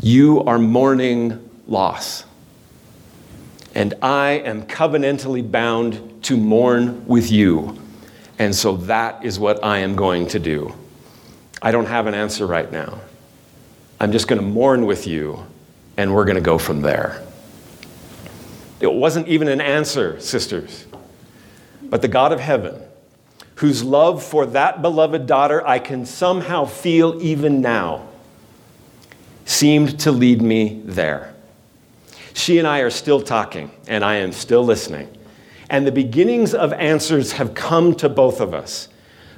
You 0.00 0.42
are 0.44 0.58
mourning 0.58 1.48
loss. 1.66 2.24
And 3.74 3.94
I 4.02 4.42
am 4.44 4.62
covenantally 4.62 5.48
bound 5.48 6.24
to 6.24 6.36
mourn 6.36 7.06
with 7.06 7.30
you. 7.30 7.78
And 8.38 8.54
so 8.54 8.76
that 8.78 9.24
is 9.24 9.38
what 9.38 9.62
I 9.62 9.78
am 9.78 9.94
going 9.94 10.26
to 10.28 10.38
do. 10.38 10.74
I 11.62 11.70
don't 11.70 11.86
have 11.86 12.06
an 12.06 12.14
answer 12.14 12.46
right 12.46 12.70
now. 12.72 13.00
I'm 14.02 14.12
just 14.12 14.28
going 14.28 14.40
to 14.40 14.46
mourn 14.46 14.86
with 14.86 15.06
you, 15.06 15.44
and 15.98 16.14
we're 16.14 16.24
going 16.24 16.36
to 16.36 16.40
go 16.40 16.56
from 16.56 16.80
there. 16.80 17.22
It 18.80 18.90
wasn't 18.90 19.28
even 19.28 19.46
an 19.46 19.60
answer, 19.60 20.18
sisters. 20.20 20.86
But 21.82 22.00
the 22.00 22.08
God 22.08 22.32
of 22.32 22.40
heaven, 22.40 22.80
whose 23.56 23.84
love 23.84 24.24
for 24.24 24.46
that 24.46 24.80
beloved 24.80 25.26
daughter 25.26 25.66
I 25.66 25.78
can 25.78 26.06
somehow 26.06 26.64
feel 26.64 27.22
even 27.22 27.60
now, 27.60 28.08
seemed 29.44 30.00
to 30.00 30.12
lead 30.12 30.40
me 30.40 30.80
there. 30.86 31.34
She 32.32 32.56
and 32.56 32.66
I 32.66 32.78
are 32.78 32.90
still 32.90 33.20
talking, 33.20 33.70
and 33.86 34.02
I 34.02 34.14
am 34.16 34.32
still 34.32 34.64
listening. 34.64 35.14
And 35.68 35.86
the 35.86 35.92
beginnings 35.92 36.54
of 36.54 36.72
answers 36.72 37.32
have 37.32 37.52
come 37.52 37.94
to 37.96 38.08
both 38.08 38.40
of 38.40 38.54
us, 38.54 38.88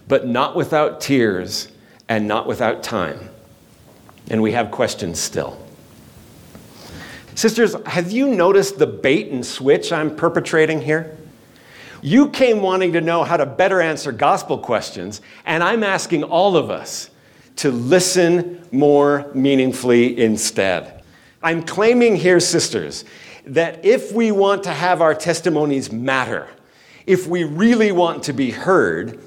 but 0.07 0.29
not 0.29 0.55
without 0.55 1.01
tears 1.01 1.67
and 2.09 2.29
not 2.29 2.47
without 2.47 2.85
time 2.85 3.29
and 4.31 4.43
we 4.43 4.53
have 4.53 4.71
questions 4.71 5.19
still. 5.19 5.59
Sisters, 7.35 7.75
have 7.87 8.13
you 8.13 8.29
noticed 8.29 8.79
the 8.79 8.87
bait 8.87 9.31
and 9.31 9.45
switch 9.45 9.93
I'm 9.93 10.15
perpetrating 10.15 10.83
here? 10.83 11.17
You 12.03 12.29
came 12.29 12.61
wanting 12.61 12.93
to 12.95 13.01
know 13.01 13.25
how 13.25 13.37
to 13.37 13.47
better 13.47 13.81
answer 13.81 14.13
gospel 14.13 14.59
questions, 14.59 15.21
and 15.47 15.63
I'm 15.63 15.83
asking 15.83 16.25
all 16.25 16.57
of 16.57 16.71
us 16.71 17.11
to 17.57 17.71
listen 17.71 18.67
more 18.73 19.31
meaningfully 19.35 20.19
instead. 20.19 21.03
I'm 21.43 21.63
claiming 21.63 22.17
here, 22.17 22.41
sisters, 22.41 23.05
that 23.47 23.85
if 23.85 24.13
we 24.13 24.33
want 24.33 24.65
to 24.65 24.71
have 24.71 25.01
our 25.01 25.15
testimonies 25.15 25.91
matter, 25.93 26.49
if 27.07 27.27
we 27.27 27.45
really 27.45 27.93
want 27.93 28.25
to 28.25 28.33
be 28.33 28.51
heard, 28.51 29.21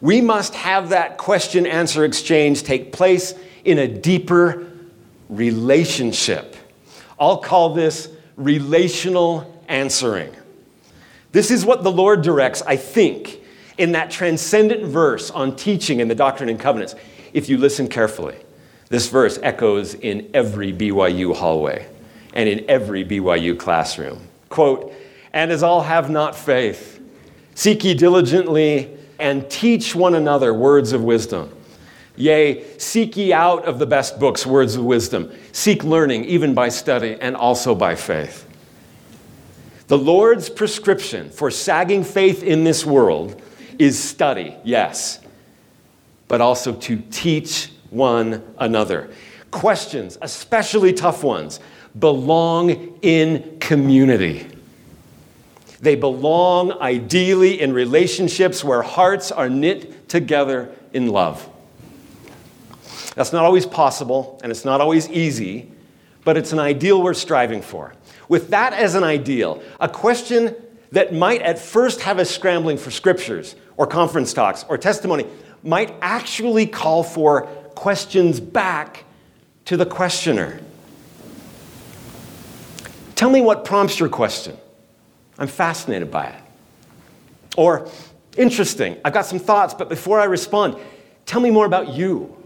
we 0.00 0.20
must 0.20 0.54
have 0.54 0.90
that 0.90 1.16
question 1.16 1.66
answer 1.66 2.04
exchange 2.04 2.62
take 2.62 2.92
place 2.92 3.34
in 3.64 3.78
a 3.78 3.88
deeper 3.88 4.66
relationship. 5.28 6.56
I'll 7.18 7.38
call 7.38 7.74
this 7.74 8.08
relational 8.36 9.62
answering. 9.68 10.34
This 11.32 11.50
is 11.50 11.64
what 11.64 11.82
the 11.82 11.90
Lord 11.90 12.22
directs, 12.22 12.62
I 12.62 12.76
think, 12.76 13.40
in 13.78 13.92
that 13.92 14.10
transcendent 14.10 14.84
verse 14.84 15.30
on 15.30 15.56
teaching 15.56 16.00
in 16.00 16.08
the 16.08 16.14
Doctrine 16.14 16.48
and 16.48 16.60
Covenants. 16.60 16.94
If 17.32 17.48
you 17.48 17.56
listen 17.56 17.88
carefully, 17.88 18.36
this 18.88 19.08
verse 19.08 19.38
echoes 19.42 19.94
in 19.94 20.30
every 20.34 20.72
BYU 20.72 21.34
hallway 21.34 21.86
and 22.34 22.48
in 22.48 22.68
every 22.68 23.04
BYU 23.04 23.58
classroom. 23.58 24.20
Quote, 24.50 24.92
and 25.32 25.50
as 25.50 25.62
all 25.62 25.80
have 25.80 26.10
not 26.10 26.36
faith, 26.36 27.00
seek 27.54 27.84
ye 27.84 27.94
diligently 27.94 28.94
and 29.18 29.48
teach 29.48 29.94
one 29.94 30.14
another 30.14 30.52
words 30.52 30.92
of 30.92 31.02
wisdom 31.02 31.50
Yea, 32.22 32.62
seek 32.78 33.16
ye 33.16 33.32
out 33.32 33.64
of 33.64 33.80
the 33.80 33.86
best 33.86 34.20
books 34.20 34.46
words 34.46 34.76
of 34.76 34.84
wisdom. 34.84 35.28
Seek 35.50 35.82
learning, 35.82 36.24
even 36.26 36.54
by 36.54 36.68
study, 36.68 37.16
and 37.20 37.34
also 37.34 37.74
by 37.74 37.96
faith. 37.96 38.48
The 39.88 39.98
Lord's 39.98 40.48
prescription 40.48 41.30
for 41.30 41.50
sagging 41.50 42.04
faith 42.04 42.44
in 42.44 42.62
this 42.62 42.86
world 42.86 43.42
is 43.76 43.98
study, 43.98 44.54
yes, 44.62 45.18
but 46.28 46.40
also 46.40 46.74
to 46.74 46.98
teach 47.10 47.72
one 47.90 48.40
another. 48.56 49.10
Questions, 49.50 50.16
especially 50.22 50.92
tough 50.92 51.24
ones, 51.24 51.58
belong 51.98 53.00
in 53.02 53.58
community. 53.58 54.46
They 55.80 55.96
belong 55.96 56.70
ideally 56.80 57.60
in 57.60 57.72
relationships 57.72 58.62
where 58.62 58.82
hearts 58.82 59.32
are 59.32 59.50
knit 59.50 60.08
together 60.08 60.70
in 60.92 61.08
love. 61.08 61.48
That's 63.14 63.32
not 63.32 63.44
always 63.44 63.66
possible, 63.66 64.40
and 64.42 64.50
it's 64.50 64.64
not 64.64 64.80
always 64.80 65.08
easy, 65.10 65.70
but 66.24 66.36
it's 66.36 66.52
an 66.52 66.58
ideal 66.58 67.02
we're 67.02 67.14
striving 67.14 67.62
for. 67.62 67.94
With 68.28 68.50
that 68.50 68.72
as 68.72 68.94
an 68.94 69.04
ideal, 69.04 69.62
a 69.80 69.88
question 69.88 70.54
that 70.92 71.12
might 71.12 71.42
at 71.42 71.58
first 71.58 72.02
have 72.02 72.18
us 72.18 72.30
scrambling 72.30 72.78
for 72.78 72.90
scriptures 72.90 73.56
or 73.76 73.86
conference 73.86 74.32
talks 74.32 74.64
or 74.68 74.78
testimony 74.78 75.26
might 75.62 75.94
actually 76.00 76.66
call 76.66 77.02
for 77.02 77.42
questions 77.74 78.40
back 78.40 79.04
to 79.64 79.76
the 79.76 79.86
questioner. 79.86 80.60
Tell 83.14 83.30
me 83.30 83.40
what 83.40 83.64
prompts 83.64 84.00
your 84.00 84.08
question. 84.08 84.56
I'm 85.38 85.46
fascinated 85.46 86.10
by 86.10 86.26
it. 86.26 86.42
Or, 87.56 87.88
interesting, 88.36 88.96
I've 89.04 89.12
got 89.12 89.26
some 89.26 89.38
thoughts, 89.38 89.74
but 89.74 89.88
before 89.88 90.18
I 90.20 90.24
respond, 90.24 90.76
tell 91.26 91.40
me 91.40 91.50
more 91.50 91.66
about 91.66 91.90
you 91.90 92.36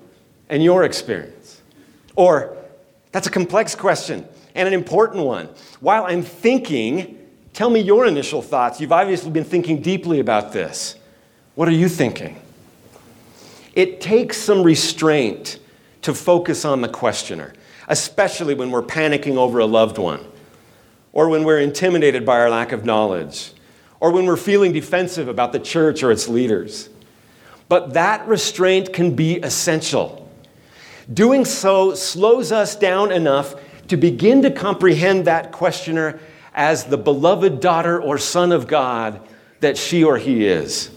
and 0.49 0.63
your 0.63 0.85
experience? 0.85 1.61
Or, 2.15 2.57
that's 3.13 3.27
a 3.27 3.31
complex 3.31 3.75
question 3.75 4.27
and 4.55 4.67
an 4.67 4.75
important 4.75 5.25
one. 5.25 5.49
While 5.81 6.05
I'm 6.05 6.23
thinking, 6.23 7.19
tell 7.53 7.71
me 7.71 7.81
your 7.81 8.07
initial 8.07 8.43
thoughts. 8.43 8.81
You've 8.81 8.93
obviously 8.93 9.31
been 9.31 9.45
thinking 9.45 9.81
deeply 9.83 10.21
about 10.21 10.53
this. 10.53 10.97
What 11.55 11.69
are 11.69 11.73
you 11.73 11.89
thinking? 11.89 12.41
It 13.75 14.01
takes 14.01 14.39
some 14.39 14.63
restraint 14.63 15.59
to 16.03 16.15
focus 16.15 16.65
on 16.65 16.81
the 16.81 16.89
questioner, 16.89 17.53
especially 17.89 18.55
when 18.55 18.71
we're 18.71 18.83
panicking 18.83 19.37
over 19.37 19.59
a 19.59 19.67
loved 19.67 19.99
one, 19.99 20.25
or 21.13 21.29
when 21.29 21.45
we're 21.45 21.61
intimidated 21.61 22.25
by 22.25 22.39
our 22.39 22.49
lack 22.49 22.73
of 22.73 22.85
knowledge, 22.85 23.53
or 24.01 24.11
when 24.13 24.27
we're 24.27 24.37
feeling 24.37 24.73
defensive 24.73 25.29
about 25.29 25.53
the 25.53 25.59
church 25.59 26.03
or 26.03 26.11
its 26.11 26.29
leaders. 26.29 26.89
But 27.69 27.95
that 27.95 28.27
restraint 28.29 28.93
can 28.93 29.15
be 29.15 29.39
essential. 29.39 30.26
Doing 31.13 31.45
so 31.45 31.95
slows 31.95 32.51
us 32.51 32.75
down 32.75 33.13
enough 33.13 33.55
to 33.89 33.97
begin 33.97 34.43
to 34.43 34.51
comprehend 34.51 35.27
that 35.27 35.53
questioner 35.53 36.19
as 36.53 36.85
the 36.85 36.99
beloved 36.99 37.61
daughter 37.61 38.01
or 38.01 38.19
son 38.19 38.51
of 38.51 38.67
God 38.67 39.21
that 39.61 39.79
she 39.79 40.03
or 40.03 40.19
he 40.19 40.47
is. 40.47 40.91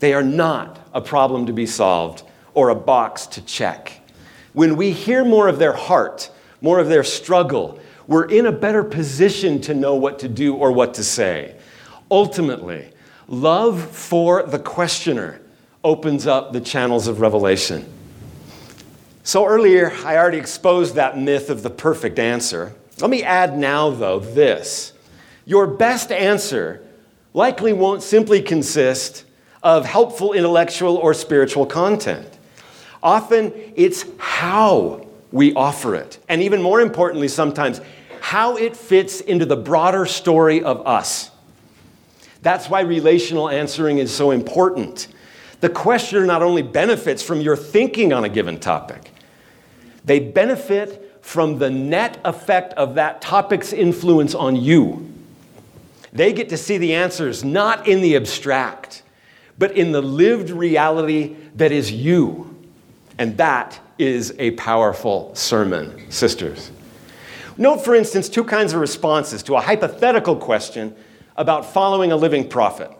They 0.00 0.12
are 0.12 0.24
not 0.24 0.80
a 0.92 1.00
problem 1.00 1.46
to 1.46 1.52
be 1.52 1.66
solved 1.66 2.24
or 2.52 2.70
a 2.70 2.74
box 2.74 3.26
to 3.28 3.44
check. 3.44 4.00
When 4.52 4.76
we 4.76 4.90
hear 4.90 5.24
more 5.24 5.48
of 5.48 5.58
their 5.58 5.72
heart, 5.72 6.30
more 6.60 6.80
of 6.80 6.88
their 6.88 7.04
struggle, 7.04 7.78
we're 8.06 8.26
in 8.26 8.46
a 8.46 8.52
better 8.52 8.84
position 8.84 9.60
to 9.62 9.74
know 9.74 9.94
what 9.94 10.18
to 10.20 10.28
do 10.28 10.54
or 10.54 10.72
what 10.72 10.94
to 10.94 11.04
say. 11.04 11.56
Ultimately, 12.10 12.90
love 13.28 13.82
for 13.90 14.42
the 14.42 14.58
questioner 14.58 15.40
opens 15.84 16.26
up 16.26 16.52
the 16.52 16.60
channels 16.60 17.06
of 17.06 17.20
revelation. 17.20 17.88
So 19.22 19.46
earlier, 19.46 19.92
I 20.04 20.16
already 20.16 20.38
exposed 20.38 20.96
that 20.96 21.18
myth 21.18 21.50
of 21.50 21.62
the 21.62 21.70
perfect 21.70 22.18
answer. 22.18 22.74
Let 23.00 23.10
me 23.10 23.22
add 23.22 23.56
now, 23.56 23.90
though, 23.90 24.18
this. 24.18 24.92
Your 25.46 25.66
best 25.66 26.10
answer 26.10 26.82
likely 27.32 27.72
won't 27.72 28.02
simply 28.02 28.42
consist 28.42 29.24
of 29.62 29.84
helpful 29.84 30.32
intellectual 30.32 30.96
or 30.96 31.14
spiritual 31.14 31.66
content. 31.66 32.28
Often, 33.02 33.52
it's 33.76 34.04
how 34.18 35.06
we 35.32 35.52
offer 35.54 35.94
it. 35.94 36.18
And 36.28 36.42
even 36.42 36.62
more 36.62 36.80
importantly, 36.80 37.28
sometimes, 37.28 37.80
how 38.20 38.56
it 38.56 38.76
fits 38.76 39.20
into 39.20 39.44
the 39.44 39.56
broader 39.56 40.06
story 40.06 40.62
of 40.62 40.86
us. 40.86 41.30
That's 42.42 42.68
why 42.68 42.80
relational 42.80 43.48
answering 43.48 43.98
is 43.98 44.14
so 44.14 44.30
important. 44.30 45.08
The 45.64 45.70
questioner 45.70 46.26
not 46.26 46.42
only 46.42 46.60
benefits 46.60 47.22
from 47.22 47.40
your 47.40 47.56
thinking 47.56 48.12
on 48.12 48.22
a 48.22 48.28
given 48.28 48.60
topic, 48.60 49.10
they 50.04 50.20
benefit 50.20 51.18
from 51.22 51.58
the 51.58 51.70
net 51.70 52.20
effect 52.22 52.74
of 52.74 52.96
that 52.96 53.22
topic's 53.22 53.72
influence 53.72 54.34
on 54.34 54.56
you. 54.56 55.10
They 56.12 56.34
get 56.34 56.50
to 56.50 56.58
see 56.58 56.76
the 56.76 56.92
answers 56.92 57.44
not 57.44 57.88
in 57.88 58.02
the 58.02 58.14
abstract, 58.14 59.04
but 59.56 59.72
in 59.72 59.92
the 59.92 60.02
lived 60.02 60.50
reality 60.50 61.34
that 61.54 61.72
is 61.72 61.90
you. 61.90 62.54
And 63.16 63.38
that 63.38 63.80
is 63.96 64.34
a 64.38 64.50
powerful 64.50 65.34
sermon, 65.34 66.10
sisters. 66.10 66.72
Note, 67.56 67.82
for 67.82 67.94
instance, 67.94 68.28
two 68.28 68.44
kinds 68.44 68.74
of 68.74 68.80
responses 68.80 69.42
to 69.44 69.56
a 69.56 69.62
hypothetical 69.62 70.36
question 70.36 70.94
about 71.36 71.64
following 71.64 72.12
a 72.12 72.16
living 72.16 72.46
prophet. 72.46 72.90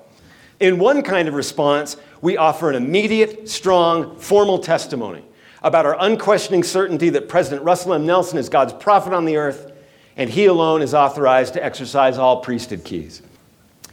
In 0.60 0.78
one 0.78 1.02
kind 1.02 1.28
of 1.28 1.34
response, 1.34 1.96
we 2.24 2.38
offer 2.38 2.70
an 2.70 2.74
immediate, 2.74 3.50
strong, 3.50 4.16
formal 4.16 4.58
testimony 4.58 5.22
about 5.62 5.84
our 5.84 5.94
unquestioning 6.00 6.62
certainty 6.62 7.10
that 7.10 7.28
President 7.28 7.62
Russell 7.62 7.92
M. 7.92 8.06
Nelson 8.06 8.38
is 8.38 8.48
God's 8.48 8.72
prophet 8.72 9.12
on 9.12 9.26
the 9.26 9.36
earth, 9.36 9.70
and 10.16 10.30
he 10.30 10.46
alone 10.46 10.80
is 10.80 10.94
authorized 10.94 11.52
to 11.52 11.62
exercise 11.62 12.16
all 12.16 12.40
priesthood 12.40 12.82
keys. 12.82 13.20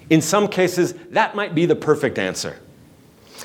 In 0.09 0.21
some 0.21 0.47
cases, 0.47 0.93
that 1.09 1.35
might 1.35 1.53
be 1.53 1.65
the 1.65 1.75
perfect 1.75 2.17
answer. 2.17 2.57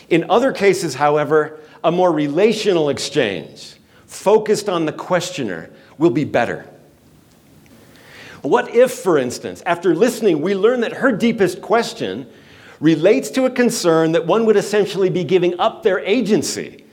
In 0.09 0.31
other 0.31 0.53
cases, 0.53 0.95
however, 0.95 1.59
a 1.83 1.91
more 1.91 2.13
relational 2.13 2.89
exchange, 2.89 3.75
focused 4.07 4.69
on 4.69 4.87
the 4.87 4.93
questioner, 4.93 5.69
will 5.99 6.11
be 6.11 6.25
better. 6.25 6.65
What 8.43 8.73
if, 8.73 8.93
for 8.93 9.19
instance, 9.19 9.65
after 9.67 9.97
listening, 9.97 10.43
we 10.43 10.55
learn 10.55 10.83
that 10.83 10.93
her 10.93 11.11
deepest 11.11 11.61
question 11.61 12.31
relates 12.81 13.31
to 13.31 13.45
a 13.45 13.51
concern 13.51 14.13
that 14.13 14.27
one 14.27 14.47
would 14.47 14.57
essentially 14.57 15.11
be 15.11 15.25
giving 15.25 15.59
up 15.59 15.83
their 15.83 16.01
agency 16.01 16.85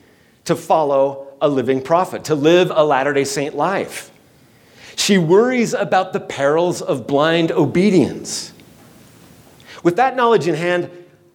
to 0.44 0.56
follow 0.56 1.28
a 1.40 1.48
living 1.48 1.82
prophet, 1.82 2.24
to 2.24 2.34
live 2.34 2.70
a 2.74 2.84
Latter 2.84 3.12
day 3.12 3.24
Saint 3.24 3.54
life. 3.54 4.10
She 4.96 5.18
worries 5.18 5.74
about 5.74 6.12
the 6.12 6.20
perils 6.20 6.80
of 6.80 7.06
blind 7.06 7.50
obedience. 7.50 8.52
With 9.82 9.96
that 9.96 10.16
knowledge 10.16 10.48
in 10.48 10.54
hand, 10.54 10.90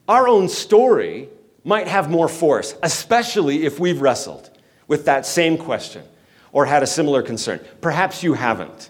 our 0.08 0.28
own 0.28 0.50
story 0.50 1.30
might 1.64 1.88
have 1.88 2.10
more 2.10 2.28
force, 2.28 2.76
especially 2.82 3.66
if 3.66 3.80
we've 3.80 4.02
wrestled 4.02 4.50
with 4.88 5.06
that 5.06 5.26
same 5.26 5.58
question 5.58 6.04
or 6.52 6.66
had 6.66 6.82
a 6.82 6.88
similar 6.88 7.22
concern. 7.22 7.60
Perhaps 7.82 8.24
you 8.24 8.34
haven't. 8.34 8.90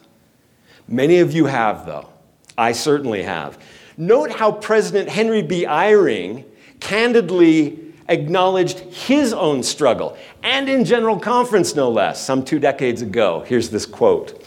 Many 0.87 1.19
of 1.19 1.33
you 1.33 1.45
have, 1.45 1.85
though. 1.85 2.09
I 2.57 2.71
certainly 2.71 3.23
have. 3.23 3.61
Note 3.99 4.31
how 4.31 4.53
President 4.53 5.09
Henry 5.09 5.41
B. 5.41 5.65
Eyring 5.65 6.45
candidly 6.79 7.77
acknowledged 8.07 8.79
his 8.79 9.33
own 9.33 9.61
struggle, 9.61 10.17
and 10.41 10.69
in 10.69 10.85
General 10.85 11.19
Conference, 11.19 11.75
no 11.75 11.91
less, 11.91 12.23
some 12.23 12.45
two 12.45 12.59
decades 12.59 13.01
ago. 13.01 13.43
Here's 13.45 13.69
this 13.69 13.85
quote 13.85 14.41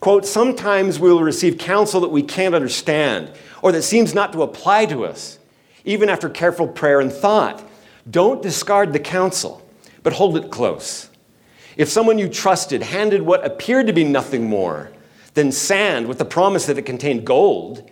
Quote, 0.00 0.26
sometimes 0.26 0.98
we 0.98 1.08
will 1.08 1.22
receive 1.22 1.56
counsel 1.56 2.00
that 2.00 2.08
we 2.08 2.24
can't 2.24 2.52
understand 2.52 3.30
or 3.62 3.70
that 3.70 3.82
seems 3.82 4.12
not 4.12 4.32
to 4.32 4.42
apply 4.42 4.86
to 4.86 5.04
us, 5.04 5.38
even 5.84 6.08
after 6.08 6.28
careful 6.28 6.66
prayer 6.66 6.98
and 6.98 7.12
thought. 7.12 7.62
Don't 8.10 8.42
discard 8.42 8.92
the 8.92 8.98
counsel, 8.98 9.64
but 10.02 10.14
hold 10.14 10.36
it 10.36 10.50
close. 10.50 11.10
If 11.76 11.88
someone 11.88 12.18
you 12.18 12.28
trusted 12.28 12.82
handed 12.82 13.22
what 13.22 13.46
appeared 13.46 13.86
to 13.86 13.92
be 13.92 14.02
nothing 14.02 14.48
more 14.48 14.90
than 15.34 15.52
sand 15.52 16.08
with 16.08 16.18
the 16.18 16.24
promise 16.24 16.66
that 16.66 16.76
it 16.76 16.82
contained 16.82 17.24
gold, 17.24 17.88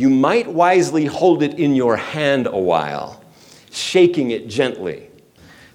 you 0.00 0.08
might 0.08 0.46
wisely 0.46 1.04
hold 1.04 1.42
it 1.42 1.58
in 1.58 1.74
your 1.74 1.94
hand 1.94 2.46
a 2.46 2.58
while 2.58 3.22
shaking 3.70 4.30
it 4.30 4.48
gently. 4.48 5.10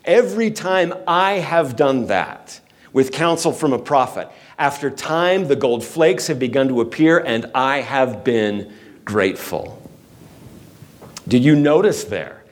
Every 0.03 0.49
time 0.49 0.95
I 1.07 1.33
have 1.33 1.75
done 1.75 2.07
that 2.07 2.59
with 2.91 3.11
counsel 3.11 3.53
from 3.53 3.71
a 3.71 3.77
prophet, 3.77 4.27
after 4.57 4.89
time 4.89 5.47
the 5.47 5.55
gold 5.55 5.83
flakes 5.83 6.25
have 6.25 6.39
begun 6.39 6.67
to 6.69 6.81
appear 6.81 7.19
and 7.19 7.45
I 7.53 7.81
have 7.81 8.23
been 8.23 8.73
grateful. 9.05 9.79
Did 11.27 11.45
you 11.45 11.55
notice 11.55 12.03
there 12.03 12.43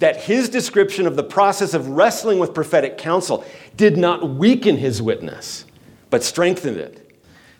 that 0.00 0.18
his 0.18 0.50
description 0.50 1.06
of 1.06 1.16
the 1.16 1.24
process 1.24 1.72
of 1.72 1.88
wrestling 1.88 2.40
with 2.40 2.52
prophetic 2.52 2.98
counsel 2.98 3.42
did 3.76 3.96
not 3.96 4.28
weaken 4.28 4.76
his 4.76 5.00
witness, 5.00 5.64
but 6.10 6.22
strengthened 6.22 6.76
it? 6.76 7.01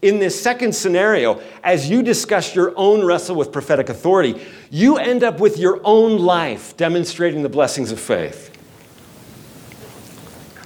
In 0.03 0.19
this 0.19 0.41
second 0.41 0.75
scenario, 0.75 1.41
as 1.62 1.88
you 1.88 2.03
discuss 2.03 2.57
your 2.57 2.73
own 2.77 3.05
wrestle 3.05 3.37
with 3.37 3.53
prophetic 3.53 3.88
authority, 3.88 4.45
you 4.69 4.99
end 4.99 5.23
up 5.23 5.38
with 5.38 5.59
your 5.59 5.81
own 5.85 6.19
life 6.19 6.77
demonstrating 6.77 7.45
the 7.45 7.49
blessings 7.49 7.93
of 7.93 8.01
faith. 8.01 8.51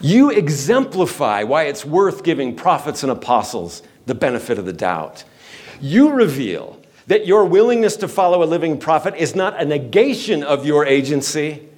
You 0.00 0.30
exemplify 0.30 1.42
why 1.42 1.64
it's 1.64 1.84
worth 1.84 2.22
giving 2.22 2.56
prophets 2.56 3.02
and 3.02 3.12
apostles 3.12 3.82
the 4.06 4.14
benefit 4.14 4.58
of 4.58 4.64
the 4.64 4.72
doubt. 4.72 5.24
You 5.82 6.12
reveal 6.12 6.80
that 7.06 7.26
your 7.26 7.44
willingness 7.44 7.96
to 7.96 8.08
follow 8.08 8.42
a 8.42 8.46
living 8.46 8.78
prophet 8.78 9.14
is 9.16 9.34
not 9.34 9.60
a 9.60 9.66
negation 9.66 10.42
of 10.42 10.64
your 10.64 10.86
agency, 10.86 11.68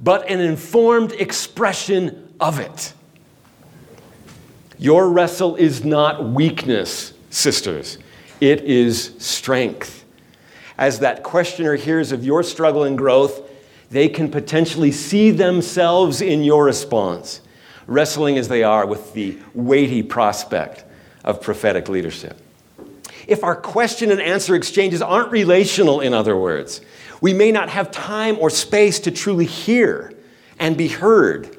but 0.00 0.28
an 0.28 0.40
informed 0.40 1.12
expression 1.12 2.34
of 2.40 2.58
it. 2.58 2.92
Your 4.78 5.08
wrestle 5.08 5.56
is 5.56 5.84
not 5.84 6.28
weakness, 6.30 7.12
sisters, 7.30 7.98
it 8.40 8.62
is 8.62 9.14
strength. 9.18 10.04
As 10.76 10.98
that 10.98 11.22
questioner 11.22 11.76
hears 11.76 12.12
of 12.12 12.24
your 12.24 12.42
struggle 12.42 12.84
and 12.84 12.98
growth, 12.98 13.50
they 13.90 14.08
can 14.08 14.30
potentially 14.30 14.92
see 14.92 15.30
themselves 15.30 16.20
in 16.20 16.44
your 16.44 16.64
response, 16.64 17.40
wrestling 17.86 18.36
as 18.36 18.48
they 18.48 18.62
are 18.62 18.86
with 18.86 19.14
the 19.14 19.38
weighty 19.54 20.02
prospect 20.02 20.84
of 21.24 21.40
prophetic 21.40 21.88
leadership. 21.88 22.38
If 23.26 23.42
our 23.42 23.56
question 23.56 24.10
and 24.10 24.20
answer 24.20 24.54
exchanges 24.54 25.00
aren't 25.00 25.32
relational, 25.32 26.00
in 26.00 26.12
other 26.12 26.36
words, 26.36 26.82
we 27.20 27.32
may 27.32 27.50
not 27.50 27.70
have 27.70 27.90
time 27.90 28.36
or 28.38 28.50
space 28.50 29.00
to 29.00 29.10
truly 29.10 29.46
hear 29.46 30.12
and 30.58 30.76
be 30.76 30.88
heard 30.88 31.55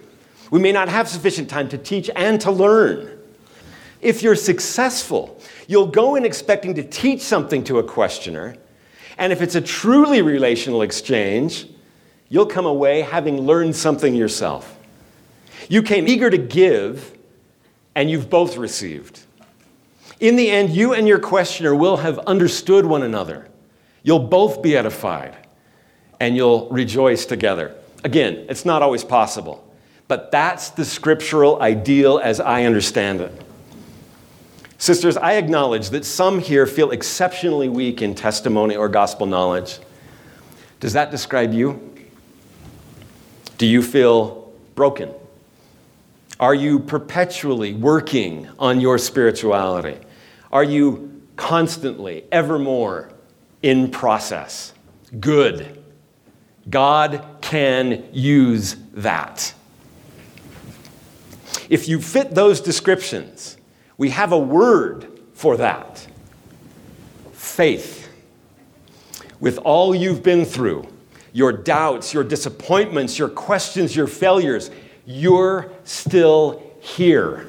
we 0.51 0.59
may 0.59 0.71
not 0.71 0.89
have 0.89 1.07
sufficient 1.07 1.49
time 1.49 1.69
to 1.69 1.77
teach 1.77 2.09
and 2.15 2.39
to 2.41 2.51
learn. 2.51 3.17
If 4.01 4.21
you're 4.21 4.35
successful, 4.35 5.41
you'll 5.67 5.87
go 5.87 6.15
in 6.15 6.25
expecting 6.25 6.75
to 6.75 6.83
teach 6.83 7.21
something 7.21 7.63
to 7.65 7.79
a 7.79 7.83
questioner, 7.83 8.55
and 9.17 9.33
if 9.33 9.41
it's 9.41 9.55
a 9.55 9.61
truly 9.61 10.21
relational 10.21 10.83
exchange, 10.83 11.67
you'll 12.29 12.45
come 12.45 12.65
away 12.65 13.01
having 13.01 13.41
learned 13.41 13.75
something 13.75 14.13
yourself. 14.13 14.77
You 15.69 15.81
came 15.81 16.07
eager 16.07 16.29
to 16.29 16.37
give, 16.37 17.17
and 17.95 18.09
you've 18.09 18.29
both 18.29 18.57
received. 18.57 19.21
In 20.19 20.35
the 20.35 20.49
end, 20.49 20.69
you 20.69 20.93
and 20.93 21.07
your 21.07 21.19
questioner 21.19 21.75
will 21.75 21.97
have 21.97 22.19
understood 22.19 22.85
one 22.85 23.03
another. 23.03 23.47
You'll 24.03 24.19
both 24.19 24.61
be 24.61 24.77
edified, 24.77 25.35
and 26.19 26.35
you'll 26.35 26.69
rejoice 26.69 27.25
together. 27.25 27.75
Again, 28.03 28.45
it's 28.49 28.65
not 28.65 28.81
always 28.81 29.03
possible. 29.03 29.66
But 30.07 30.31
that's 30.31 30.69
the 30.69 30.85
scriptural 30.85 31.61
ideal 31.61 32.19
as 32.19 32.39
I 32.39 32.63
understand 32.63 33.21
it. 33.21 33.41
Sisters, 34.77 35.17
I 35.17 35.33
acknowledge 35.33 35.89
that 35.89 36.05
some 36.05 36.39
here 36.39 36.65
feel 36.65 36.91
exceptionally 36.91 37.67
weak 37.67 38.01
in 38.01 38.13
testimony 38.13 38.75
or 38.75 38.87
gospel 38.87 39.25
knowledge. 39.25 39.79
Does 40.79 40.93
that 40.93 41.09
describe 41.09 41.53
you? 41.53 41.93
Do 43.57 43.65
you 43.65 43.81
feel 43.81 44.53
broken? 44.75 45.11
Are 46.39 46.53
you 46.53 46.77
perpetually 46.77 47.73
working 47.73 48.47
on 48.59 48.79
your 48.79 48.99
spirituality? 48.99 49.97
Are 50.51 50.63
you 50.63 51.23
constantly, 51.35 52.25
evermore 52.31 53.09
in 53.63 53.89
process? 53.89 54.73
Good. 55.19 55.83
God 56.69 57.25
can 57.41 58.07
use 58.11 58.75
that. 58.93 59.53
If 61.69 61.87
you 61.87 62.01
fit 62.01 62.35
those 62.35 62.61
descriptions, 62.61 63.57
we 63.97 64.09
have 64.11 64.31
a 64.31 64.39
word 64.39 65.07
for 65.33 65.57
that 65.57 66.07
faith. 67.33 68.09
With 69.39 69.57
all 69.59 69.93
you've 69.93 70.23
been 70.23 70.45
through, 70.45 70.87
your 71.33 71.51
doubts, 71.51 72.13
your 72.13 72.23
disappointments, 72.23 73.19
your 73.19 73.29
questions, 73.29 73.95
your 73.95 74.07
failures, 74.07 74.71
you're 75.05 75.71
still 75.83 76.63
here. 76.79 77.47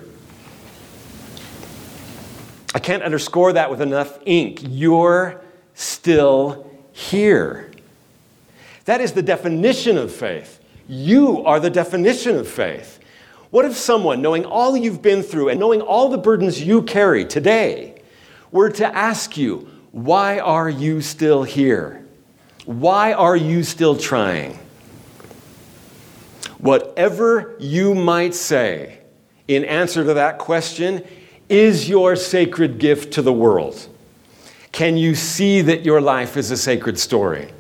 I 2.75 2.79
can't 2.79 3.03
underscore 3.03 3.55
that 3.55 3.71
with 3.71 3.81
enough 3.81 4.19
ink. 4.27 4.61
You're 4.63 5.41
still 5.75 6.71
here. 6.93 7.71
That 8.85 9.01
is 9.01 9.13
the 9.13 9.23
definition 9.23 9.97
of 9.97 10.13
faith. 10.13 10.61
You 10.87 11.45
are 11.45 11.61
the 11.61 11.71
definition 11.71 12.37
of 12.37 12.49
faith. 12.49 12.98
What 13.51 13.65
if 13.65 13.77
someone, 13.77 14.21
knowing 14.21 14.45
all 14.45 14.77
you've 14.77 15.01
been 15.01 15.23
through 15.23 15.49
and 15.49 15.59
knowing 15.59 15.81
all 15.81 16.11
the 16.11 16.19
burdens 16.19 16.63
you 16.63 16.83
carry 16.83 17.25
today, 17.25 18.03
were 18.53 18.71
to 18.71 18.87
ask 18.95 19.37
you, 19.37 19.69
Why 19.93 20.39
are 20.39 20.69
you 20.69 21.01
still 21.01 21.43
here? 21.43 22.05
Why 22.67 23.15
are 23.15 23.37
you 23.37 23.63
still 23.63 23.97
trying? 23.97 24.59
Whatever 26.59 27.57
you 27.59 27.95
might 27.95 28.35
say 28.35 28.99
in 29.47 29.65
answer 29.65 30.05
to 30.05 30.15
that 30.15 30.39
question 30.39 31.03
is 31.49 31.89
your 31.89 32.17
sacred 32.17 32.79
gift 32.79 33.15
to 33.15 33.23
the 33.23 33.33
world. 33.33 33.89
Can 34.73 34.97
you 34.97 35.15
see 35.15 35.63
that 35.63 35.85
your 35.85 36.01
life 36.01 36.37
is 36.37 36.51
a 36.51 36.57
sacred 36.57 36.99
story? 36.99 37.51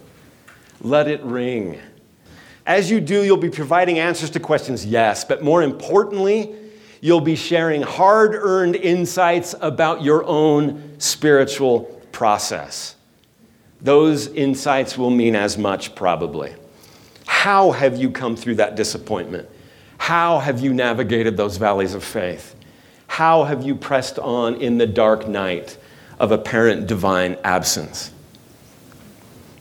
Let 0.81 1.09
it 1.09 1.22
ring. 1.22 1.81
As 2.68 2.90
you 2.90 3.00
do, 3.00 3.24
you'll 3.24 3.38
be 3.38 3.48
providing 3.48 3.98
answers 3.98 4.28
to 4.31 4.40
questions, 4.40 4.85
yes, 4.85 5.24
but 5.24 5.42
more 5.42 5.62
importantly, 5.62 6.54
you'll 7.00 7.22
be 7.22 7.35
sharing 7.35 7.81
hard 7.81 8.35
earned 8.35 8.76
insights 8.76 9.54
about 9.62 10.02
your 10.02 10.22
own 10.24 11.00
spiritual 11.00 11.85
process. 12.12 12.94
Those 13.81 14.26
insights 14.26 14.98
will 14.98 15.09
mean 15.09 15.35
as 15.35 15.57
much, 15.57 15.94
probably. 15.94 16.54
How 17.26 17.70
have 17.70 17.96
you 17.96 18.11
come 18.11 18.37
through 18.37 18.57
that 18.57 18.76
disappointment? 18.76 19.48
How 19.96 20.38
have 20.38 20.61
you 20.61 20.74
navigated 20.74 21.38
those 21.38 21.57
valleys 21.57 21.94
of 21.94 22.04
faith? 22.04 22.54
How 23.07 23.44
have 23.44 23.62
you 23.62 23.76
pressed 23.76 24.18
on 24.18 24.57
in 24.57 24.76
the 24.76 24.87
dark 24.87 25.26
night 25.26 25.78
of 26.20 26.33
apparent 26.33 26.87
divine 26.87 27.38
absence? 27.44 28.12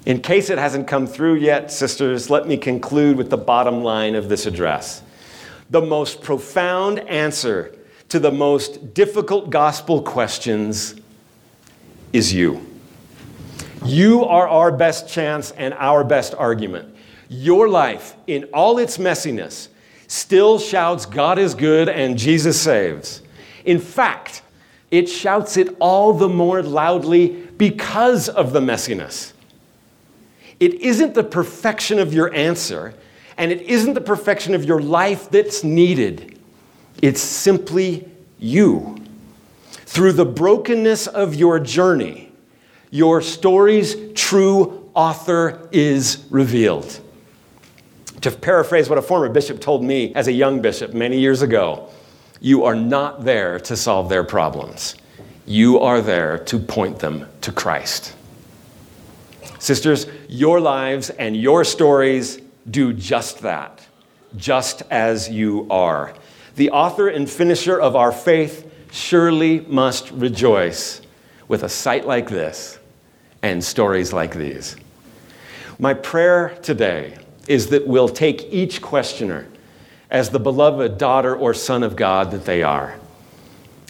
In 0.07 0.21
case 0.21 0.49
it 0.49 0.57
hasn't 0.57 0.87
come 0.87 1.05
through 1.05 1.35
yet, 1.35 1.69
sisters, 1.69 2.29
let 2.29 2.47
me 2.47 2.55
conclude 2.55 3.17
with 3.17 3.29
the 3.29 3.35
bottom 3.35 3.83
line 3.83 4.15
of 4.15 4.29
this 4.29 4.45
address. 4.45 5.03
The 5.69 5.81
most 5.81 6.21
profound 6.21 6.99
answer 7.09 7.75
to 8.07 8.17
the 8.17 8.31
most 8.31 8.93
difficult 8.93 9.49
gospel 9.49 10.01
questions 10.01 10.95
is 12.13 12.33
you. 12.33 12.65
You 13.83 14.23
are 14.23 14.47
our 14.47 14.71
best 14.71 15.09
chance 15.09 15.51
and 15.51 15.73
our 15.73 16.05
best 16.05 16.33
argument. 16.33 16.95
Your 17.27 17.67
life, 17.67 18.15
in 18.27 18.45
all 18.53 18.77
its 18.77 18.97
messiness, 18.97 19.67
still 20.07 20.57
shouts, 20.57 21.05
God 21.05 21.37
is 21.37 21.53
good 21.53 21.89
and 21.89 22.17
Jesus 22.17 22.61
saves. 22.61 23.23
In 23.65 23.77
fact, 23.77 24.41
it 24.89 25.09
shouts 25.09 25.57
it 25.57 25.75
all 25.81 26.13
the 26.13 26.29
more 26.29 26.63
loudly 26.63 27.27
because 27.57 28.29
of 28.29 28.53
the 28.53 28.61
messiness. 28.61 29.33
It 30.59 30.75
isn't 30.75 31.13
the 31.13 31.23
perfection 31.23 31.99
of 31.99 32.13
your 32.13 32.33
answer, 32.33 32.93
and 33.37 33.51
it 33.51 33.61
isn't 33.61 33.93
the 33.93 34.01
perfection 34.01 34.55
of 34.55 34.65
your 34.65 34.81
life 34.81 35.29
that's 35.29 35.63
needed. 35.63 36.39
It's 37.01 37.21
simply 37.21 38.09
you. 38.39 38.97
Through 39.69 40.13
the 40.13 40.25
brokenness 40.25 41.07
of 41.07 41.35
your 41.35 41.59
journey, 41.59 42.31
your 42.89 43.21
story's 43.21 43.95
true 44.13 44.89
author 44.93 45.69
is 45.71 46.25
revealed. 46.29 46.99
To 48.21 48.31
paraphrase 48.31 48.89
what 48.89 48.97
a 48.97 49.01
former 49.01 49.29
bishop 49.29 49.61
told 49.61 49.83
me 49.83 50.13
as 50.15 50.27
a 50.27 50.31
young 50.31 50.61
bishop 50.61 50.93
many 50.93 51.19
years 51.19 51.43
ago, 51.43 51.89
you 52.39 52.63
are 52.65 52.75
not 52.75 53.23
there 53.23 53.59
to 53.61 53.75
solve 53.75 54.09
their 54.09 54.23
problems. 54.23 54.95
You 55.45 55.79
are 55.79 56.01
there 56.01 56.39
to 56.39 56.59
point 56.59 56.99
them 56.99 57.27
to 57.41 57.51
Christ. 57.51 58.15
Sisters, 59.59 60.07
your 60.27 60.59
lives 60.59 61.09
and 61.09 61.35
your 61.35 61.63
stories 61.63 62.39
do 62.69 62.93
just 62.93 63.39
that, 63.39 63.85
just 64.35 64.83
as 64.89 65.29
you 65.29 65.67
are. 65.69 66.13
The 66.55 66.71
author 66.71 67.07
and 67.07 67.29
finisher 67.29 67.79
of 67.79 67.95
our 67.95 68.11
faith 68.11 68.69
surely 68.91 69.61
must 69.61 70.11
rejoice 70.11 71.01
with 71.47 71.63
a 71.63 71.69
sight 71.69 72.05
like 72.05 72.29
this 72.29 72.79
and 73.41 73.63
stories 73.63 74.11
like 74.11 74.33
these. 74.33 74.75
My 75.79 75.93
prayer 75.93 76.57
today 76.61 77.17
is 77.47 77.67
that 77.67 77.87
we'll 77.87 78.09
take 78.09 78.51
each 78.51 78.81
questioner 78.81 79.47
as 80.09 80.29
the 80.29 80.39
beloved 80.39 80.97
daughter 80.97 81.35
or 81.35 81.53
son 81.53 81.83
of 81.83 81.95
God 81.95 82.31
that 82.31 82.45
they 82.45 82.63
are. 82.63 82.99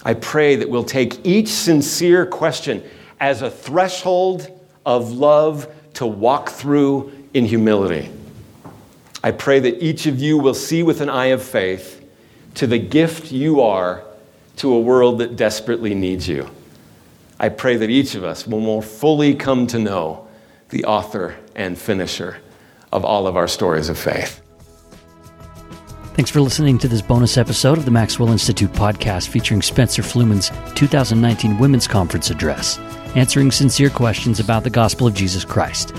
I 0.03 0.13
pray 0.13 0.55
that 0.57 0.69
we'll 0.69 0.83
take 0.83 1.25
each 1.25 1.47
sincere 1.47 2.25
question 2.25 2.83
as 3.19 3.41
a 3.41 3.49
threshold 3.49 4.47
of 4.85 5.11
love 5.11 5.73
to 5.97 6.05
walk 6.05 6.49
through 6.49 7.11
in 7.33 7.43
humility. 7.43 8.07
I 9.23 9.31
pray 9.31 9.59
that 9.59 9.83
each 9.83 10.05
of 10.05 10.19
you 10.19 10.37
will 10.37 10.53
see 10.53 10.83
with 10.83 11.01
an 11.01 11.09
eye 11.09 11.27
of 11.27 11.41
faith 11.41 12.07
to 12.53 12.67
the 12.67 12.77
gift 12.77 13.31
you 13.31 13.61
are 13.61 14.03
to 14.57 14.73
a 14.73 14.79
world 14.79 15.17
that 15.19 15.35
desperately 15.35 15.95
needs 15.95 16.27
you. 16.27 16.49
I 17.39 17.49
pray 17.49 17.77
that 17.77 17.89
each 17.89 18.13
of 18.13 18.23
us 18.23 18.45
will 18.45 18.59
more 18.59 18.83
fully 18.83 19.33
come 19.33 19.65
to 19.67 19.79
know 19.79 20.27
the 20.69 20.85
author 20.85 21.35
and 21.55 21.75
finisher 21.75 22.37
of 22.91 23.03
all 23.03 23.25
of 23.25 23.35
our 23.35 23.47
stories 23.47 23.89
of 23.89 23.97
faith. 23.97 24.39
Thanks 26.13 26.29
for 26.29 26.41
listening 26.41 26.77
to 26.79 26.87
this 26.87 27.01
bonus 27.01 27.37
episode 27.37 27.79
of 27.79 27.85
the 27.85 27.91
Maxwell 27.91 28.31
Institute 28.31 28.71
podcast 28.71 29.29
featuring 29.29 29.63
Spencer 29.63 30.03
Fluhman's 30.03 30.51
2019 30.75 31.57
Women's 31.57 31.87
Conference 31.87 32.29
address, 32.29 32.79
answering 33.15 33.51
sincere 33.51 33.89
questions 33.89 34.39
about 34.39 34.63
the 34.63 34.69
gospel 34.69 35.07
of 35.07 35.13
Jesus 35.13 35.45
Christ. 35.45 35.93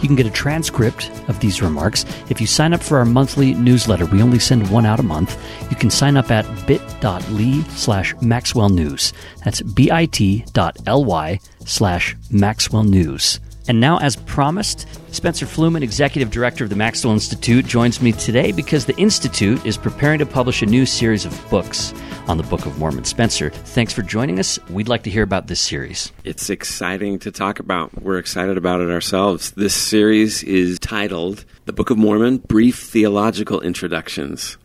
You 0.00 0.06
can 0.06 0.16
get 0.16 0.26
a 0.26 0.30
transcript 0.30 1.10
of 1.28 1.40
these 1.40 1.60
remarks 1.60 2.04
if 2.30 2.40
you 2.40 2.46
sign 2.46 2.72
up 2.72 2.82
for 2.82 2.98
our 2.98 3.04
monthly 3.04 3.54
newsletter. 3.54 4.06
We 4.06 4.22
only 4.22 4.38
send 4.38 4.70
one 4.70 4.86
out 4.86 5.00
a 5.00 5.02
month. 5.02 5.36
You 5.70 5.76
can 5.76 5.90
sign 5.90 6.16
up 6.16 6.30
at 6.30 6.46
bit.ly 6.66 7.62
slash 7.70 8.14
Maxwell 8.20 8.68
News. 8.68 9.12
That's 9.44 9.60
bit.ly 9.60 11.40
slash 11.64 12.16
Maxwell 12.30 12.84
News. 12.84 13.40
And 13.68 13.80
now, 13.80 13.98
as 13.98 14.16
promised, 14.16 14.86
Spencer 15.12 15.44
Fluhman, 15.44 15.82
Executive 15.82 16.30
Director 16.30 16.64
of 16.64 16.70
the 16.70 16.76
Maxwell 16.76 17.12
Institute, 17.12 17.66
joins 17.66 18.00
me 18.00 18.12
today 18.12 18.50
because 18.50 18.86
the 18.86 18.96
Institute 18.96 19.64
is 19.66 19.76
preparing 19.76 20.18
to 20.20 20.26
publish 20.26 20.62
a 20.62 20.66
new 20.66 20.86
series 20.86 21.26
of 21.26 21.50
books 21.50 21.92
on 22.28 22.38
the 22.38 22.42
Book 22.44 22.64
of 22.64 22.78
Mormon. 22.78 23.04
Spencer, 23.04 23.50
thanks 23.50 23.92
for 23.92 24.00
joining 24.00 24.38
us. 24.38 24.58
We'd 24.70 24.88
like 24.88 25.02
to 25.02 25.10
hear 25.10 25.22
about 25.22 25.48
this 25.48 25.60
series. 25.60 26.12
It's 26.24 26.48
exciting 26.48 27.18
to 27.20 27.30
talk 27.30 27.58
about. 27.58 28.02
We're 28.02 28.18
excited 28.18 28.56
about 28.56 28.80
it 28.80 28.88
ourselves. 28.88 29.50
This 29.50 29.74
series 29.74 30.42
is 30.42 30.78
titled 30.78 31.44
The 31.66 31.74
Book 31.74 31.90
of 31.90 31.98
Mormon 31.98 32.38
Brief 32.38 32.78
Theological 32.78 33.60
Introductions. 33.60 34.56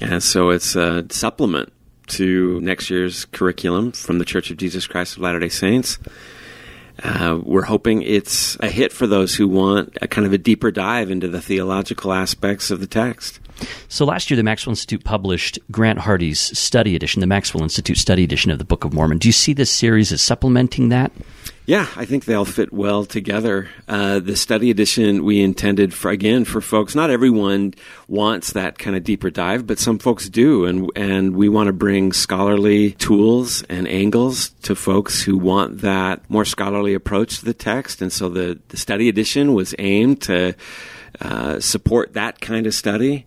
And 0.00 0.22
so 0.22 0.50
it's 0.50 0.76
a 0.76 1.06
supplement 1.10 1.72
to 2.08 2.60
next 2.60 2.88
year's 2.88 3.24
curriculum 3.24 3.90
from 3.90 4.20
the 4.20 4.24
Church 4.24 4.52
of 4.52 4.58
Jesus 4.58 4.86
Christ 4.86 5.16
of 5.16 5.22
Latter 5.22 5.40
day 5.40 5.48
Saints. 5.48 5.98
Uh, 7.02 7.38
we're 7.42 7.62
hoping 7.62 8.02
it's 8.02 8.56
a 8.60 8.68
hit 8.68 8.92
for 8.92 9.06
those 9.06 9.34
who 9.34 9.46
want 9.46 9.96
a 10.02 10.08
kind 10.08 10.26
of 10.26 10.32
a 10.32 10.38
deeper 10.38 10.70
dive 10.70 11.10
into 11.10 11.28
the 11.28 11.40
theological 11.40 12.12
aspects 12.12 12.70
of 12.70 12.80
the 12.80 12.86
text. 12.86 13.40
So 13.88 14.04
last 14.04 14.30
year, 14.30 14.36
the 14.36 14.42
Maxwell 14.42 14.72
Institute 14.72 15.04
published 15.04 15.58
Grant 15.70 15.98
Hardy's 15.98 16.40
study 16.58 16.94
edition, 16.94 17.20
the 17.20 17.26
Maxwell 17.26 17.62
Institute 17.62 17.98
study 17.98 18.24
edition 18.24 18.50
of 18.50 18.58
the 18.58 18.64
Book 18.64 18.84
of 18.84 18.92
Mormon. 18.92 19.18
Do 19.18 19.28
you 19.28 19.32
see 19.32 19.52
this 19.52 19.70
series 19.70 20.12
as 20.12 20.22
supplementing 20.22 20.90
that? 20.90 21.12
Yeah, 21.68 21.86
I 21.96 22.06
think 22.06 22.24
they'll 22.24 22.46
fit 22.46 22.72
well 22.72 23.04
together. 23.04 23.68
Uh, 23.86 24.20
the 24.20 24.36
study 24.36 24.70
edition 24.70 25.22
we 25.22 25.42
intended 25.42 25.92
for 25.92 26.10
again 26.10 26.46
for 26.46 26.62
folks. 26.62 26.94
Not 26.94 27.10
everyone 27.10 27.74
wants 28.06 28.54
that 28.54 28.78
kind 28.78 28.96
of 28.96 29.04
deeper 29.04 29.28
dive, 29.28 29.66
but 29.66 29.78
some 29.78 29.98
folks 29.98 30.30
do, 30.30 30.64
and 30.64 30.90
and 30.96 31.36
we 31.36 31.50
want 31.50 31.66
to 31.66 31.74
bring 31.74 32.14
scholarly 32.14 32.92
tools 32.92 33.64
and 33.64 33.86
angles 33.86 34.48
to 34.62 34.74
folks 34.74 35.20
who 35.20 35.36
want 35.36 35.82
that 35.82 36.22
more 36.30 36.46
scholarly 36.46 36.94
approach 36.94 37.40
to 37.40 37.44
the 37.44 37.52
text. 37.52 38.00
And 38.00 38.10
so 38.10 38.30
the 38.30 38.58
the 38.68 38.78
study 38.78 39.10
edition 39.10 39.52
was 39.52 39.74
aimed 39.78 40.22
to 40.22 40.54
uh, 41.20 41.60
support 41.60 42.14
that 42.14 42.40
kind 42.40 42.66
of 42.66 42.72
study 42.72 43.26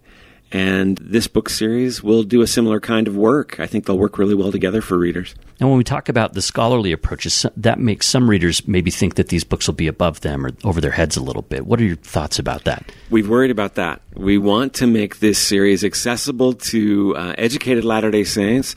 And 0.52 0.98
this 0.98 1.28
book 1.28 1.50
series 1.50 2.04
will 2.04 2.24
do 2.24 2.42
a 2.42 2.48
similar 2.48 2.82
kind 2.82 3.08
of 3.08 3.16
work. 3.16 3.60
I 3.60 3.68
think 3.68 3.86
they'll 3.86 3.98
work 3.98 4.18
really 4.18 4.36
well 4.36 4.52
together 4.52 4.82
for 4.82 4.98
readers. 4.98 5.34
And 5.62 5.70
when 5.70 5.78
we 5.78 5.86
talk 5.86 6.10
about 6.10 6.34
the 6.34 6.42
scholarly 6.42 6.92
approaches, 6.92 7.46
that 7.56 7.80
makes 7.80 8.06
some 8.06 8.30
readers 8.30 8.68
maybe 8.68 8.92
think 8.92 9.16
that 9.16 9.30
these 9.30 9.46
books 9.46 9.68
will 9.68 9.76
be 9.76 9.88
above 9.88 10.22
them 10.22 10.46
or 10.46 10.52
over 10.66 10.82
their 10.82 10.92
heads 10.92 11.16
a 11.16 11.24
little 11.24 11.42
bit. 11.42 11.66
What 11.66 11.80
are 11.80 11.86
your 11.86 11.96
thoughts 11.96 12.38
about 12.38 12.66
that? 12.66 12.92
We've 13.10 13.30
worried 13.30 13.52
about 13.52 13.76
that. 13.76 14.02
We 14.14 14.38
want 14.38 14.74
to 14.76 14.88
make 14.88 15.20
this 15.20 15.40
series 15.40 15.86
accessible 15.86 16.54
to 16.54 17.16
uh, 17.16 17.36
educated 17.38 17.86
Latter 17.86 18.12
day 18.12 18.26
Saints, 18.26 18.76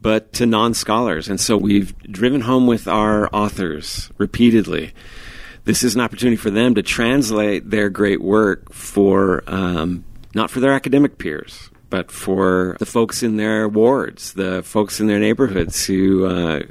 but 0.00 0.32
to 0.34 0.46
non 0.46 0.72
scholars. 0.72 1.28
And 1.28 1.40
so 1.40 1.56
we've 1.56 1.98
driven 2.04 2.42
home 2.42 2.68
with 2.68 2.86
our 2.86 3.28
authors 3.34 4.10
repeatedly. 4.18 4.92
This 5.64 5.82
is 5.82 5.94
an 5.94 6.00
opportunity 6.00 6.36
for 6.36 6.50
them 6.50 6.74
to 6.74 6.82
translate 6.82 7.70
their 7.70 7.88
great 7.88 8.20
work 8.20 8.72
for 8.72 9.44
um, 9.46 10.04
not 10.34 10.50
for 10.50 10.60
their 10.60 10.72
academic 10.72 11.18
peers, 11.18 11.70
but 11.90 12.10
for 12.10 12.76
the 12.78 12.86
folks 12.86 13.22
in 13.22 13.36
their 13.36 13.68
wards, 13.68 14.32
the 14.32 14.62
folks 14.62 15.00
in 15.00 15.06
their 15.06 15.18
neighborhoods 15.18 15.84
who 15.84 16.26
uh, 16.26 16.62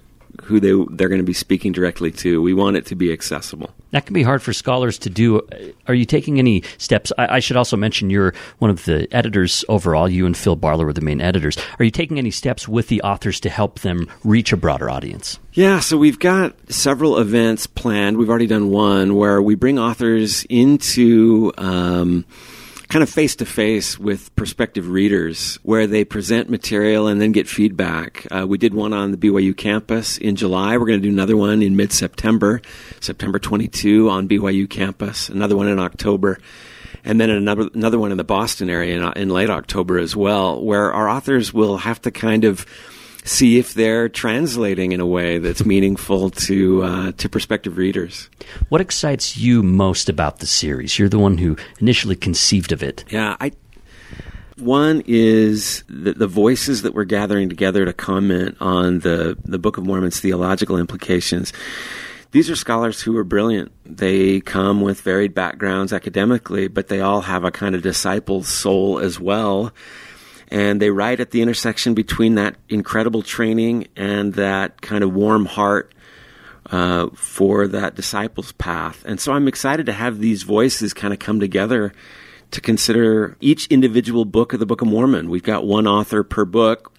who 0.44 0.60
they 0.60 0.72
they're 0.96 1.10
going 1.10 1.22
to 1.22 1.26
be 1.26 1.34
speaking 1.34 1.72
directly 1.72 2.12
to. 2.12 2.42
We 2.42 2.54
want 2.54 2.78
it 2.78 2.86
to 2.88 2.96
be 2.96 3.12
accessible. 3.12 3.70
That 3.92 4.06
can 4.06 4.14
be 4.14 4.24
hard 4.24 4.42
for 4.42 4.54
scholars 4.54 4.98
to 5.00 5.10
do. 5.10 5.48
Are 5.88 5.94
you 5.94 6.06
taking 6.06 6.40
any 6.40 6.64
steps? 6.78 7.12
I, 7.18 7.36
I, 7.36 7.40
should 7.40 7.58
also 7.58 7.78
mention 7.78 8.10
you're 8.10 8.34
one 8.60 8.72
of 8.72 8.86
the 8.86 9.08
editors 9.12 9.66
overall. 9.68 10.10
You 10.10 10.26
and 10.26 10.36
Phil 10.36 10.56
Barlow 10.56 10.86
are 10.86 10.94
the 10.94 11.02
main 11.02 11.22
editors. 11.22 11.58
Are 11.78 11.86
you 11.86 11.92
taking 11.92 12.18
any 12.18 12.32
steps 12.32 12.68
with 12.68 12.88
the 12.88 13.02
authors 13.02 13.40
to 13.42 13.50
help 13.50 13.80
them 13.82 14.10
reach 14.24 14.54
a 14.54 14.58
broader 14.58 14.90
audience? 14.90 15.40
Yeah, 15.54 15.82
so 15.82 15.98
we've 15.98 16.20
got 16.20 16.56
several 16.72 17.18
events 17.18 17.68
planned. 17.68 18.18
We've 18.18 18.30
already 18.30 18.48
done 18.48 18.70
one 18.70 19.16
where 19.16 19.42
we 19.42 19.56
bring 19.56 19.78
authors 19.78 20.46
into. 20.50 21.52
Um, 21.58 22.26
kind 22.92 23.04
of 23.04 23.10
face 23.10 23.38
to 23.38 23.46
face 23.46 23.98
with 23.98 24.36
prospective 24.36 24.90
readers 24.90 25.58
where 25.64 25.88
they 25.88 26.04
present 26.04 26.50
material 26.50 27.08
and 27.08 27.22
then 27.22 27.32
get 27.32 27.48
feedback. 27.48 28.28
Uh, 28.30 28.46
we 28.46 28.58
did 28.58 28.74
one 28.74 28.92
on 28.92 29.12
the 29.12 29.18
BYU 29.18 29.56
campus 29.56 30.18
in 30.18 30.36
July. 30.36 30.76
We're 30.76 30.88
going 30.88 31.02
to 31.02 31.08
do 31.08 31.14
another 31.14 31.38
one 31.38 31.62
in 31.62 31.78
mid 31.78 31.94
September, 31.94 32.62
September 33.00 33.40
22 33.40 34.10
on 34.10 34.28
BYU 34.28 34.70
campus, 34.70 35.30
another 35.30 35.56
one 35.56 35.70
in 35.70 35.80
October. 35.80 36.38
And 37.06 37.20
then 37.20 37.30
another 37.30 37.70
another 37.74 37.98
one 37.98 38.12
in 38.12 38.18
the 38.18 38.26
Boston 38.26 38.70
area 38.70 38.98
in, 38.98 39.22
in 39.22 39.30
late 39.30 39.50
October 39.50 39.98
as 39.98 40.14
well, 40.14 40.62
where 40.62 40.92
our 40.92 41.08
authors 41.08 41.54
will 41.54 41.78
have 41.78 42.02
to 42.02 42.12
kind 42.12 42.44
of 42.44 42.66
see 43.24 43.58
if 43.58 43.74
they're 43.74 44.10
translating 44.10 44.92
in 44.92 45.00
a 45.00 45.06
way 45.06 45.38
that's 45.38 45.66
meaningful 45.66 46.30
to 46.32 46.84
uh, 46.84 47.12
to 47.14 47.30
prospective 47.30 47.78
readers. 47.78 48.30
What 48.70 48.82
excites 48.82 49.38
you 49.38 49.64
most 49.64 50.10
about 50.10 50.40
the 50.40 50.48
series? 50.48 50.98
You're 50.98 51.10
the 51.10 51.20
one 51.20 51.38
who 51.38 51.58
initially 51.80 52.16
conceived 52.16 52.72
of 52.72 52.84
it. 52.84 53.06
Yeah, 53.10 53.36
I. 53.40 53.52
One 54.58 55.02
is 55.08 55.84
the, 55.88 56.14
the 56.14 56.28
voices 56.28 56.84
that 56.84 56.94
we're 56.94 57.06
gathering 57.06 57.50
together 57.50 57.84
to 57.86 57.94
comment 57.94 58.58
on 58.60 59.00
the 59.00 59.38
the 59.46 59.60
Book 59.60 59.78
of 59.78 59.86
Mormon's 59.86 60.20
theological 60.20 60.78
implications. 60.78 61.54
These 62.32 62.50
are 62.50 62.56
scholars 62.56 63.02
who 63.02 63.18
are 63.18 63.26
brilliant. 63.26 63.74
They 63.86 64.40
come 64.40 64.80
with 64.80 65.02
varied 65.02 65.34
backgrounds 65.34 65.92
academically, 65.92 66.70
but 66.70 66.88
they 66.88 67.02
all 67.02 67.22
have 67.22 67.44
a 67.44 67.52
kind 67.52 67.76
of 67.76 67.82
disciple's 67.82 68.48
soul 68.48 69.00
as 69.00 69.20
well 69.20 69.74
and 70.52 70.82
they 70.82 70.90
write 70.90 71.22
at 71.22 71.32
the 71.32 71.42
intersection 71.42 71.94
between 71.94 72.36
that 72.36 72.56
incredible 72.68 73.24
training 73.24 73.88
and 73.96 74.34
that 74.34 74.82
kind 74.82 75.04
of 75.04 75.14
warm 75.14 75.46
heart 75.46 75.94
uh, 76.70 77.08
for 77.14 77.68
that 77.70 77.96
disciples 77.96 78.52
path. 78.54 79.04
And 79.06 79.20
so 79.20 79.32
I'm 79.32 79.48
excited 79.48 79.86
to 79.86 79.94
have 79.94 80.20
these 80.20 80.44
voices 80.44 80.94
kind 80.94 81.14
of 81.14 81.20
come 81.20 81.40
together 81.40 81.94
to 82.52 82.62
consider 82.62 83.38
each 83.40 83.66
individual 83.68 84.26
book 84.26 84.52
of 84.52 84.60
the 84.60 84.66
Book 84.66 84.82
of 84.82 84.90
Mormon. 84.90 85.30
We've 85.30 85.42
got 85.42 85.66
one 85.66 85.88
author 85.88 86.22
per 86.22 86.44
book. 86.44 86.92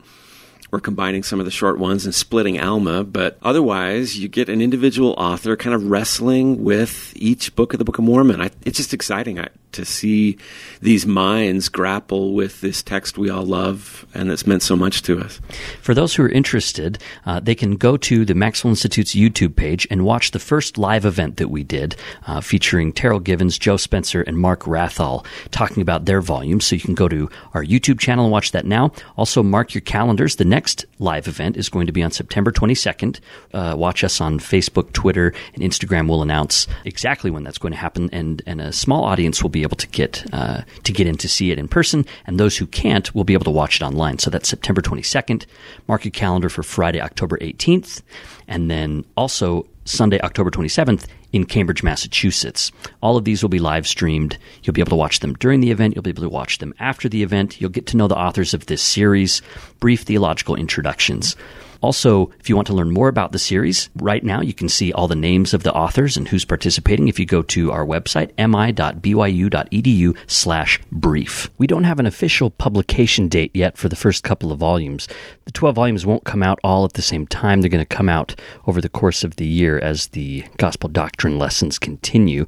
We're 0.70 0.80
combining 0.80 1.22
some 1.22 1.38
of 1.38 1.44
the 1.44 1.50
short 1.50 1.78
ones 1.78 2.06
and 2.06 2.14
splitting 2.14 2.58
Alma, 2.58 3.04
but 3.04 3.36
otherwise, 3.42 4.18
you 4.18 4.28
get 4.28 4.48
an 4.48 4.62
individual 4.62 5.12
author 5.18 5.54
kind 5.54 5.74
of 5.74 5.84
wrestling 5.90 6.64
with 6.64 7.12
each 7.14 7.54
book 7.54 7.74
of 7.74 7.78
the 7.78 7.84
Book 7.84 7.98
of 7.98 8.04
Mormon. 8.04 8.40
I, 8.40 8.50
it's 8.64 8.78
just 8.78 8.94
exciting. 8.94 9.38
I, 9.38 9.48
to 9.72 9.84
see 9.84 10.38
these 10.80 11.06
minds 11.06 11.68
grapple 11.68 12.34
with 12.34 12.60
this 12.60 12.82
text 12.82 13.18
we 13.18 13.30
all 13.30 13.44
love 13.44 14.06
and 14.14 14.30
that's 14.30 14.46
meant 14.46 14.62
so 14.62 14.76
much 14.76 15.02
to 15.02 15.20
us. 15.20 15.40
For 15.80 15.94
those 15.94 16.14
who 16.14 16.24
are 16.24 16.28
interested, 16.28 16.98
uh, 17.26 17.40
they 17.40 17.54
can 17.54 17.76
go 17.76 17.96
to 17.96 18.24
the 18.24 18.34
Maxwell 18.34 18.70
Institute's 18.70 19.14
YouTube 19.14 19.56
page 19.56 19.86
and 19.90 20.04
watch 20.04 20.30
the 20.30 20.38
first 20.38 20.78
live 20.78 21.04
event 21.04 21.36
that 21.36 21.48
we 21.48 21.62
did 21.62 21.96
uh, 22.26 22.40
featuring 22.40 22.92
Terryl 22.92 23.22
Givens, 23.22 23.58
Joe 23.58 23.76
Spencer, 23.76 24.22
and 24.22 24.38
Mark 24.38 24.62
Wrathall 24.62 25.24
talking 25.50 25.82
about 25.82 26.04
their 26.04 26.20
volumes. 26.20 26.66
So 26.66 26.76
you 26.76 26.82
can 26.82 26.94
go 26.94 27.08
to 27.08 27.28
our 27.54 27.64
YouTube 27.64 27.98
channel 27.98 28.24
and 28.24 28.32
watch 28.32 28.52
that 28.52 28.66
now. 28.66 28.92
Also, 29.16 29.42
mark 29.42 29.74
your 29.74 29.80
calendars. 29.80 30.36
The 30.36 30.44
next 30.44 30.84
live 30.98 31.28
event 31.28 31.56
is 31.56 31.68
going 31.68 31.86
to 31.86 31.92
be 31.92 32.02
on 32.02 32.10
September 32.10 32.52
22nd. 32.52 33.20
Uh, 33.52 33.74
watch 33.76 34.04
us 34.04 34.20
on 34.20 34.38
Facebook, 34.38 34.92
Twitter, 34.92 35.32
and 35.54 35.62
Instagram. 35.62 36.08
We'll 36.08 36.22
announce 36.22 36.66
exactly 36.84 37.30
when 37.30 37.44
that's 37.44 37.58
going 37.58 37.72
to 37.72 37.78
happen, 37.78 38.10
and, 38.12 38.42
and 38.46 38.60
a 38.60 38.72
small 38.72 39.04
audience 39.04 39.42
will 39.42 39.50
be 39.50 39.61
able 39.62 39.76
to 39.76 39.88
get 39.88 40.24
uh, 40.32 40.62
to 40.84 40.92
get 40.92 41.06
in 41.06 41.16
to 41.16 41.28
see 41.28 41.50
it 41.50 41.58
in 41.58 41.68
person, 41.68 42.04
and 42.26 42.38
those 42.38 42.56
who 42.56 42.66
can't 42.66 43.14
will 43.14 43.24
be 43.24 43.34
able 43.34 43.44
to 43.44 43.50
watch 43.50 43.76
it 43.76 43.84
online. 43.84 44.18
So 44.18 44.30
that's 44.30 44.48
September 44.48 44.80
22nd. 44.80 45.46
Mark 45.88 46.04
your 46.04 46.12
calendar 46.12 46.48
for 46.48 46.62
Friday, 46.62 47.00
October 47.00 47.38
18th, 47.38 48.02
and 48.48 48.70
then 48.70 49.04
also 49.16 49.66
Sunday, 49.84 50.20
October 50.20 50.50
27th 50.50 51.06
in 51.32 51.44
Cambridge, 51.44 51.82
Massachusetts. 51.82 52.70
All 53.00 53.16
of 53.16 53.24
these 53.24 53.42
will 53.42 53.48
be 53.48 53.58
live 53.58 53.86
streamed. 53.86 54.38
You'll 54.62 54.74
be 54.74 54.80
able 54.80 54.90
to 54.90 54.96
watch 54.96 55.20
them 55.20 55.34
during 55.34 55.60
the 55.60 55.70
event. 55.70 55.94
You'll 55.94 56.02
be 56.02 56.10
able 56.10 56.22
to 56.22 56.28
watch 56.28 56.58
them 56.58 56.74
after 56.78 57.08
the 57.08 57.22
event. 57.22 57.60
You'll 57.60 57.70
get 57.70 57.86
to 57.88 57.96
know 57.96 58.08
the 58.08 58.18
authors 58.18 58.54
of 58.54 58.66
this 58.66 58.82
series, 58.82 59.42
brief 59.80 60.02
theological 60.02 60.54
introductions. 60.54 61.36
Also, 61.82 62.30
if 62.38 62.48
you 62.48 62.54
want 62.54 62.66
to 62.68 62.72
learn 62.72 62.92
more 62.92 63.08
about 63.08 63.32
the 63.32 63.38
series, 63.38 63.90
right 63.96 64.22
now 64.22 64.40
you 64.40 64.54
can 64.54 64.68
see 64.68 64.92
all 64.92 65.08
the 65.08 65.16
names 65.16 65.52
of 65.52 65.64
the 65.64 65.74
authors 65.74 66.16
and 66.16 66.28
who's 66.28 66.44
participating 66.44 67.08
if 67.08 67.18
you 67.18 67.26
go 67.26 67.42
to 67.42 67.72
our 67.72 67.84
website, 67.84 68.30
mi.byu.edu 68.38 70.16
slash 70.28 70.80
brief. 70.92 71.50
We 71.58 71.66
don't 71.66 71.84
have 71.84 71.98
an 71.98 72.06
official 72.06 72.50
publication 72.50 73.28
date 73.28 73.50
yet 73.54 73.76
for 73.76 73.88
the 73.88 73.96
first 73.96 74.22
couple 74.22 74.52
of 74.52 74.60
volumes. 74.60 75.08
The 75.44 75.52
12 75.52 75.74
volumes 75.74 76.06
won't 76.06 76.24
come 76.24 76.42
out 76.42 76.60
all 76.62 76.84
at 76.84 76.92
the 76.92 77.02
same 77.02 77.26
time. 77.26 77.60
They're 77.60 77.68
going 77.68 77.84
to 77.84 77.96
come 77.96 78.08
out 78.08 78.40
over 78.66 78.80
the 78.80 78.88
course 78.88 79.24
of 79.24 79.36
the 79.36 79.46
year 79.46 79.78
as 79.80 80.08
the 80.08 80.44
gospel 80.58 80.88
doctrine 80.88 81.38
lessons 81.38 81.80
continue. 81.80 82.46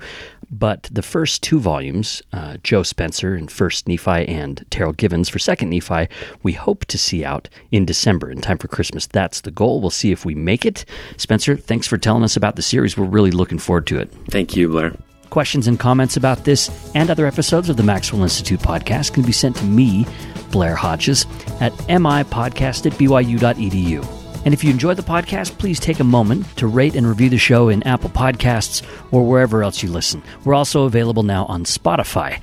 But 0.50 0.88
the 0.92 1.02
first 1.02 1.42
two 1.42 1.58
volumes, 1.58 2.22
uh, 2.32 2.58
Joe 2.62 2.82
Spencer 2.82 3.34
in 3.34 3.48
First 3.48 3.88
Nephi 3.88 4.28
and 4.28 4.64
Terryl 4.70 4.96
Givens 4.96 5.28
for 5.28 5.38
Second 5.38 5.70
Nephi, 5.70 6.08
we 6.42 6.52
hope 6.52 6.84
to 6.86 6.98
see 6.98 7.24
out 7.24 7.48
in 7.72 7.84
December 7.84 8.30
in 8.30 8.40
time 8.40 8.58
for 8.58 8.68
Christmas. 8.68 9.06
That's 9.24 9.40
the 9.40 9.50
goal. 9.50 9.80
We'll 9.80 9.88
see 9.88 10.12
if 10.12 10.26
we 10.26 10.34
make 10.34 10.66
it. 10.66 10.84
Spencer, 11.16 11.56
thanks 11.56 11.86
for 11.86 11.96
telling 11.96 12.24
us 12.24 12.36
about 12.36 12.56
the 12.56 12.62
series. 12.62 12.98
We're 12.98 13.06
really 13.06 13.30
looking 13.30 13.58
forward 13.58 13.86
to 13.86 13.98
it. 13.98 14.12
Thank 14.28 14.54
you, 14.54 14.68
Blair. 14.68 14.94
Questions 15.30 15.66
and 15.66 15.80
comments 15.80 16.18
about 16.18 16.44
this 16.44 16.68
and 16.94 17.08
other 17.08 17.26
episodes 17.26 17.70
of 17.70 17.78
the 17.78 17.82
Maxwell 17.82 18.22
Institute 18.22 18.60
podcast 18.60 19.14
can 19.14 19.22
be 19.22 19.32
sent 19.32 19.56
to 19.56 19.64
me, 19.64 20.06
Blair 20.52 20.74
Hodges, 20.74 21.24
at 21.62 21.72
mipodcast 21.88 22.84
at 22.84 22.92
byu.edu. 22.98 24.44
And 24.44 24.52
if 24.52 24.62
you 24.62 24.68
enjoy 24.70 24.92
the 24.92 25.00
podcast, 25.00 25.56
please 25.56 25.80
take 25.80 26.00
a 26.00 26.04
moment 26.04 26.44
to 26.58 26.66
rate 26.66 26.94
and 26.94 27.06
review 27.06 27.30
the 27.30 27.38
show 27.38 27.70
in 27.70 27.82
Apple 27.84 28.10
Podcasts 28.10 28.82
or 29.10 29.26
wherever 29.26 29.62
else 29.62 29.82
you 29.82 29.88
listen. 29.88 30.22
We're 30.44 30.52
also 30.52 30.84
available 30.84 31.22
now 31.22 31.46
on 31.46 31.64
Spotify. 31.64 32.42